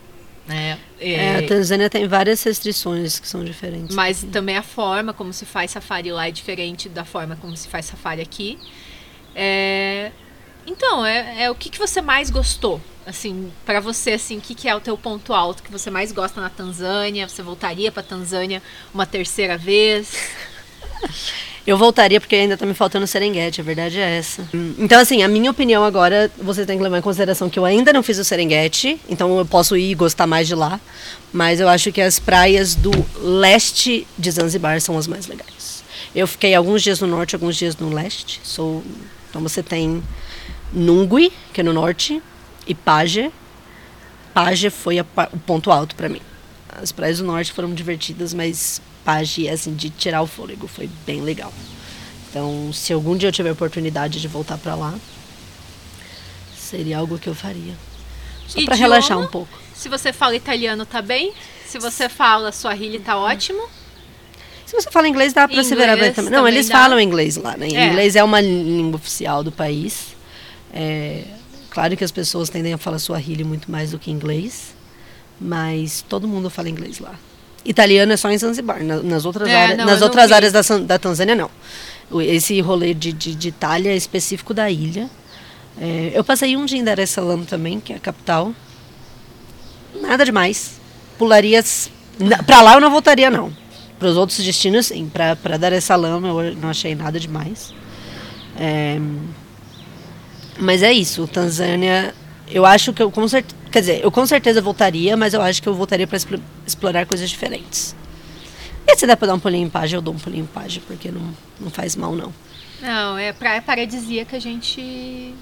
né? 0.46 0.78
É, 0.98 1.12
É, 1.12 1.36
a 1.36 1.46
Tanzânia 1.46 1.90
tem 1.90 2.08
várias 2.08 2.42
restrições 2.42 3.20
que 3.20 3.28
são 3.28 3.44
diferentes. 3.44 3.94
mas 3.94 4.24
também 4.32 4.56
a 4.56 4.62
forma 4.62 5.12
como 5.12 5.32
se 5.32 5.44
faz 5.44 5.70
safari 5.72 6.10
lá 6.10 6.26
é 6.28 6.30
diferente 6.30 6.88
da 6.88 7.04
forma 7.04 7.36
como 7.36 7.54
se 7.54 7.68
faz 7.68 7.84
safari 7.84 8.22
aqui. 8.22 8.58
Então, 10.66 11.04
é, 11.04 11.44
é 11.44 11.50
o 11.50 11.54
que, 11.54 11.70
que 11.70 11.78
você 11.78 12.00
mais 12.02 12.30
gostou? 12.30 12.80
Assim, 13.08 13.50
pra 13.64 13.80
você, 13.80 14.10
assim, 14.10 14.36
o 14.36 14.40
que, 14.42 14.54
que 14.54 14.68
é 14.68 14.76
o 14.76 14.80
teu 14.80 14.94
ponto 14.94 15.32
alto 15.32 15.62
que 15.62 15.72
você 15.72 15.90
mais 15.90 16.12
gosta 16.12 16.42
na 16.42 16.50
Tanzânia? 16.50 17.26
Você 17.26 17.42
voltaria 17.42 17.90
pra 17.90 18.02
Tanzânia 18.02 18.62
uma 18.92 19.06
terceira 19.06 19.56
vez? 19.56 20.12
Eu 21.66 21.78
voltaria 21.78 22.20
porque 22.20 22.36
ainda 22.36 22.54
tá 22.54 22.66
me 22.66 22.74
faltando 22.74 23.06
Serengeti, 23.06 23.62
a 23.62 23.64
verdade 23.64 23.98
é 23.98 24.18
essa. 24.18 24.46
Então, 24.78 25.00
assim, 25.00 25.22
a 25.22 25.28
minha 25.28 25.50
opinião 25.50 25.84
agora, 25.84 26.30
você 26.36 26.66
tem 26.66 26.76
que 26.76 26.82
levar 26.82 26.98
em 26.98 27.02
consideração 27.02 27.48
que 27.48 27.58
eu 27.58 27.64
ainda 27.64 27.94
não 27.94 28.02
fiz 28.02 28.18
o 28.18 28.24
Serengeti, 28.24 29.00
então 29.08 29.38
eu 29.38 29.46
posso 29.46 29.74
ir 29.74 29.92
e 29.92 29.94
gostar 29.94 30.26
mais 30.26 30.46
de 30.46 30.54
lá, 30.54 30.78
mas 31.32 31.60
eu 31.60 31.68
acho 31.68 31.90
que 31.90 32.02
as 32.02 32.18
praias 32.18 32.74
do 32.74 32.90
leste 33.22 34.06
de 34.18 34.30
Zanzibar 34.30 34.82
são 34.82 34.98
as 34.98 35.06
mais 35.06 35.26
legais. 35.26 35.82
Eu 36.14 36.26
fiquei 36.26 36.54
alguns 36.54 36.82
dias 36.82 37.00
no 37.00 37.06
norte, 37.06 37.34
alguns 37.34 37.56
dias 37.56 37.74
no 37.78 37.88
leste. 37.88 38.38
Sou, 38.44 38.84
então 39.30 39.40
você 39.40 39.62
tem 39.62 40.02
Nungui, 40.74 41.32
que 41.54 41.62
é 41.62 41.64
no 41.64 41.72
norte, 41.72 42.22
e 42.68 42.74
Paje. 42.74 43.32
Paje 44.32 44.70
foi 44.70 44.98
a 44.98 45.06
o 45.32 45.38
ponto 45.38 45.72
alto 45.72 45.96
pra 45.96 46.08
mim. 46.08 46.20
As 46.68 46.92
praias 46.92 47.18
do 47.18 47.24
norte 47.24 47.52
foram 47.52 47.74
divertidas, 47.74 48.32
mas 48.32 48.80
Paje, 49.04 49.48
assim, 49.48 49.74
de 49.74 49.90
tirar 49.90 50.22
o 50.22 50.26
fôlego, 50.26 50.68
foi 50.68 50.88
bem 51.06 51.22
legal. 51.22 51.52
Então, 52.30 52.70
se 52.72 52.92
algum 52.92 53.16
dia 53.16 53.30
eu 53.30 53.32
tiver 53.32 53.50
oportunidade 53.50 54.20
de 54.20 54.28
voltar 54.28 54.58
pra 54.58 54.74
lá, 54.74 54.94
seria 56.54 56.98
algo 56.98 57.18
que 57.18 57.26
eu 57.26 57.34
faria. 57.34 57.74
Só 58.46 58.58
Idioma? 58.60 58.76
relaxar 58.76 59.18
um 59.18 59.26
pouco. 59.26 59.58
Se 59.74 59.88
você 59.88 60.12
fala 60.12 60.36
italiano, 60.36 60.84
tá 60.84 61.00
bem? 61.00 61.32
Se 61.66 61.78
você 61.78 62.08
fala 62.08 62.52
Swahili, 62.52 62.98
tá 62.98 63.16
ótimo? 63.16 63.66
Se 64.66 64.74
você 64.74 64.90
fala 64.90 65.08
inglês, 65.08 65.32
dá 65.32 65.48
pra 65.48 65.64
se 65.64 65.74
virar 65.74 65.96
bem 65.96 66.10
Inglês 66.10 66.16
também. 66.16 66.30
Não, 66.30 66.40
também 66.40 66.54
eles 66.54 66.68
dá. 66.68 66.78
falam 66.78 67.00
inglês 67.00 67.36
lá, 67.36 67.56
né? 67.56 67.68
É. 67.72 67.86
Inglês 67.86 68.16
é 68.16 68.22
uma 68.22 68.40
língua 68.40 68.96
oficial 68.96 69.42
do 69.42 69.50
país. 69.50 70.14
É, 70.72 71.24
claro 71.70 71.96
que 71.96 72.04
as 72.04 72.10
pessoas 72.12 72.48
tendem 72.48 72.72
a 72.72 72.78
falar 72.78 72.98
Swahili 72.98 73.44
muito 73.44 73.70
mais 73.70 73.90
do 73.92 73.98
que 73.98 74.10
inglês, 74.10 74.74
mas 75.40 76.04
todo 76.08 76.26
mundo 76.28 76.48
fala 76.50 76.68
inglês 76.68 76.98
lá. 76.98 77.14
Italiano 77.64 78.12
é 78.12 78.16
só 78.16 78.30
em 78.30 78.38
Zanzibar, 78.38 78.82
na- 78.82 79.02
nas 79.02 79.24
outras, 79.24 79.48
É, 79.48 79.54
áreas, 79.56 79.78
não, 79.78 79.84
nas 79.86 80.00
outras 80.02 80.32
áreas 80.32 80.52
da, 80.52 80.60
da 80.78 80.98
Tanzânia 80.98 81.34
não. 81.34 81.50
Esse 82.22 82.58
rolê 82.60 82.94
de, 82.94 83.12
de, 83.12 83.34
de 83.34 83.48
Itália 83.48 83.90
é 83.92 83.96
específico 83.96 84.54
da 84.54 84.70
ilha. 84.70 85.10
É, 85.80 86.12
eu 86.14 86.24
passei 86.24 86.56
um 86.56 86.64
dia 86.64 86.78
em 86.78 86.84
Dar 86.84 86.98
es 86.98 87.10
Salaam 87.10 87.44
também, 87.44 87.78
que 87.80 87.92
é 87.92 87.96
a 87.96 88.00
capital. 88.00 88.52
Nada 90.00 90.24
demais. 90.24 90.80
Pularia. 91.18 91.62
Pra 92.46 92.62
lá 92.62 92.74
eu 92.74 92.80
não 92.80 92.90
voltaria, 92.90 93.30
não. 93.30 93.52
Para 93.98 94.08
os 94.08 94.16
outros 94.16 94.38
destinos, 94.42 94.86
sim. 94.86 95.08
Pra 95.08 95.56
Dar 95.58 95.72
es 95.72 95.84
Salaam 95.84 96.24
eu 96.26 96.54
não 96.56 96.70
achei 96.70 96.94
nada 96.94 97.18
demais. 97.20 97.74
É, 98.56 98.98
mas 100.58 100.82
é 100.82 100.92
isso. 100.92 101.26
Tanzânia. 101.26 102.14
Eu 102.50 102.64
acho 102.64 102.92
que 102.92 103.02
eu 103.02 103.10
com 103.10 103.26
certeza. 103.28 103.56
Quer 103.70 103.80
dizer, 103.80 104.00
eu 104.02 104.10
com 104.10 104.24
certeza 104.26 104.62
voltaria, 104.62 105.16
mas 105.16 105.34
eu 105.34 105.42
acho 105.42 105.62
que 105.62 105.68
eu 105.68 105.74
voltaria 105.74 106.06
para 106.06 106.18
explorar 106.66 107.04
coisas 107.06 107.28
diferentes. 107.28 107.94
E 108.86 108.96
se 108.96 109.06
der 109.06 109.16
pra 109.16 109.26
dar 109.26 109.34
um 109.34 109.38
pulinho 109.38 109.66
em 109.66 109.70
Paje, 109.70 109.94
eu 109.94 110.00
dou 110.00 110.14
um 110.14 110.18
pulinho 110.18 110.44
em 110.44 110.46
Paje, 110.46 110.80
porque 110.80 111.10
não, 111.10 111.36
não 111.60 111.70
faz 111.70 111.94
mal, 111.94 112.14
não. 112.14 112.32
Não, 112.80 113.18
é 113.18 113.32
praia 113.32 113.60
paradisíaca, 113.60 114.36
a 114.36 114.40
gente. 114.40 115.34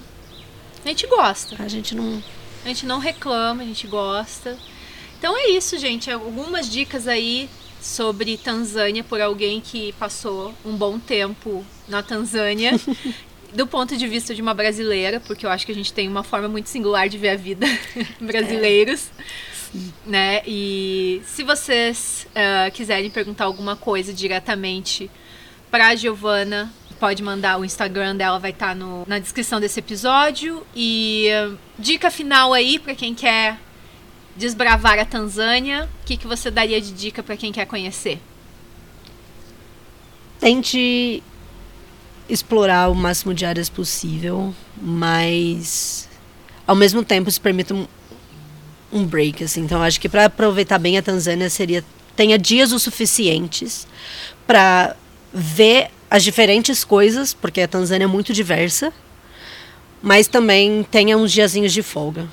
A 0.84 0.88
gente 0.88 1.06
gosta. 1.06 1.62
A 1.62 1.68
gente 1.68 1.94
não. 1.94 2.22
A 2.64 2.68
gente 2.68 2.84
não 2.84 2.98
reclama, 2.98 3.62
a 3.62 3.66
gente 3.66 3.86
gosta. 3.86 4.58
Então 5.18 5.36
é 5.36 5.50
isso, 5.50 5.78
gente. 5.78 6.10
Algumas 6.10 6.68
dicas 6.68 7.06
aí 7.06 7.48
sobre 7.80 8.36
Tanzânia 8.36 9.04
por 9.04 9.20
alguém 9.20 9.60
que 9.60 9.92
passou 9.92 10.52
um 10.64 10.76
bom 10.76 10.98
tempo 10.98 11.64
na 11.88 12.02
Tanzânia. 12.02 12.72
Do 13.56 13.66
ponto 13.66 13.96
de 13.96 14.06
vista 14.06 14.34
de 14.34 14.42
uma 14.42 14.52
brasileira, 14.52 15.18
porque 15.18 15.46
eu 15.46 15.50
acho 15.50 15.64
que 15.64 15.72
a 15.72 15.74
gente 15.74 15.90
tem 15.90 16.06
uma 16.06 16.22
forma 16.22 16.46
muito 16.46 16.68
singular 16.68 17.08
de 17.08 17.16
ver 17.16 17.30
a 17.30 17.36
vida 17.36 17.66
brasileiros. 18.20 19.10
Né? 20.04 20.42
E 20.46 21.22
se 21.24 21.42
vocês 21.42 22.26
ah, 22.34 22.70
quiserem 22.70 23.08
perguntar 23.08 23.46
alguma 23.46 23.74
coisa 23.74 24.12
diretamente 24.12 25.10
para 25.70 25.88
a 25.88 25.94
Giovana, 25.94 26.70
pode 27.00 27.22
mandar 27.22 27.58
o 27.58 27.64
Instagram 27.64 28.14
dela, 28.14 28.38
vai 28.38 28.50
estar 28.50 28.76
na 29.06 29.18
descrição 29.18 29.58
desse 29.58 29.80
episódio. 29.80 30.62
E 30.74 31.30
ah, 31.30 31.56
dica 31.78 32.10
final 32.10 32.52
aí 32.52 32.78
para 32.78 32.94
quem 32.94 33.14
quer 33.14 33.58
desbravar 34.36 34.98
a 34.98 35.06
Tanzânia, 35.06 35.88
o 36.02 36.04
que, 36.04 36.18
que 36.18 36.26
você 36.26 36.50
daria 36.50 36.78
de 36.78 36.92
dica 36.92 37.22
para 37.22 37.38
quem 37.38 37.52
quer 37.52 37.64
conhecer? 37.64 38.20
Tente 40.38 41.22
explorar 42.28 42.90
o 42.90 42.94
máximo 42.94 43.32
de 43.32 43.44
áreas 43.44 43.68
possível, 43.68 44.54
mas 44.80 46.08
ao 46.66 46.74
mesmo 46.74 47.04
tempo 47.04 47.30
se 47.30 47.40
permita 47.40 47.74
um, 47.74 47.86
um 48.92 49.04
break, 49.04 49.44
assim. 49.44 49.62
Então, 49.62 49.82
acho 49.82 50.00
que 50.00 50.08
para 50.08 50.26
aproveitar 50.26 50.78
bem 50.78 50.98
a 50.98 51.02
Tanzânia 51.02 51.48
seria 51.50 51.84
tenha 52.14 52.38
dias 52.38 52.72
o 52.72 52.78
suficientes 52.78 53.86
para 54.46 54.96
ver 55.32 55.90
as 56.10 56.24
diferentes 56.24 56.82
coisas, 56.82 57.34
porque 57.34 57.60
a 57.60 57.68
Tanzânia 57.68 58.04
é 58.04 58.08
muito 58.08 58.32
diversa, 58.32 58.92
mas 60.02 60.26
também 60.26 60.82
tenha 60.90 61.16
uns 61.16 61.30
diazinhos 61.30 61.72
de 61.72 61.82
folga 61.82 62.26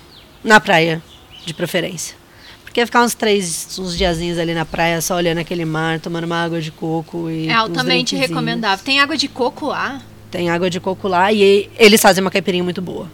na 0.43 0.59
praia, 0.59 1.03
de 1.45 1.53
preferência. 1.53 2.22
Porque 2.73 2.87
ficar 2.87 3.03
uns 3.03 3.13
três, 3.13 3.77
uns 3.77 3.95
diazinhos 3.95 4.39
ali 4.39 4.51
na 4.51 4.65
praia, 4.65 4.99
só 4.99 5.15
olhando 5.15 5.37
aquele 5.37 5.63
mar, 5.63 5.99
tomando 5.99 6.23
uma 6.23 6.43
água 6.43 6.59
de 6.59 6.71
coco 6.71 7.29
e. 7.29 7.47
É 7.47 7.53
altamente 7.53 8.15
recomendável. 8.15 8.83
Tem 8.83 8.99
água 8.99 9.15
de 9.15 9.27
coco 9.27 9.67
lá? 9.67 10.01
Tem 10.31 10.49
água 10.49 10.71
de 10.71 10.79
coco 10.79 11.07
lá 11.07 11.31
e 11.31 11.69
eles 11.77 12.01
fazem 12.01 12.23
uma 12.23 12.31
caipirinha 12.31 12.63
muito 12.63 12.81
boa. 12.81 13.11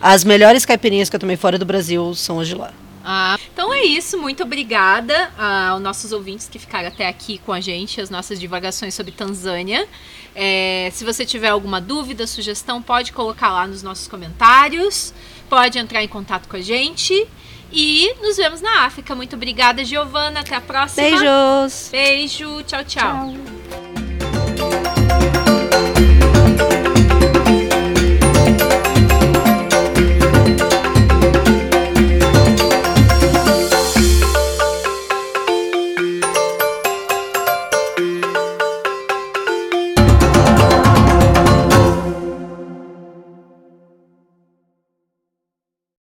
As 0.00 0.22
melhores 0.22 0.64
caipirinhas 0.64 1.10
que 1.10 1.16
eu 1.16 1.18
tomei 1.18 1.36
fora 1.36 1.58
do 1.58 1.66
Brasil 1.66 2.14
são 2.14 2.38
as 2.38 2.46
de 2.46 2.54
lá. 2.54 2.72
Ah, 3.04 3.36
então 3.52 3.74
é 3.74 3.82
isso, 3.82 4.16
muito 4.16 4.44
obrigada 4.44 5.32
aos 5.36 5.82
nossos 5.82 6.12
ouvintes 6.12 6.48
que 6.48 6.60
ficaram 6.60 6.86
até 6.86 7.08
aqui 7.08 7.38
com 7.38 7.52
a 7.52 7.60
gente, 7.60 8.00
as 8.00 8.10
nossas 8.10 8.38
divagações 8.38 8.94
sobre 8.94 9.10
Tanzânia. 9.10 9.88
É, 10.36 10.88
se 10.92 11.04
você 11.04 11.26
tiver 11.26 11.48
alguma 11.48 11.80
dúvida, 11.80 12.28
sugestão, 12.28 12.80
pode 12.80 13.12
colocar 13.12 13.50
lá 13.50 13.66
nos 13.66 13.82
nossos 13.82 14.06
comentários, 14.06 15.12
pode 15.48 15.80
entrar 15.80 16.04
em 16.04 16.08
contato 16.08 16.48
com 16.48 16.54
a 16.54 16.60
gente 16.60 17.26
e 17.72 18.14
nos 18.20 18.36
vemos 18.36 18.60
na 18.60 18.84
África. 18.84 19.14
Muito 19.14 19.36
obrigada, 19.36 19.84
Giovana. 19.84 20.40
Até 20.40 20.56
a 20.56 20.60
próxima. 20.60 21.02
Beijos! 21.02 21.88
Beijo, 21.90 22.62
tchau, 22.64 22.84
tchau. 22.84 23.32
Tchau. 23.32 23.89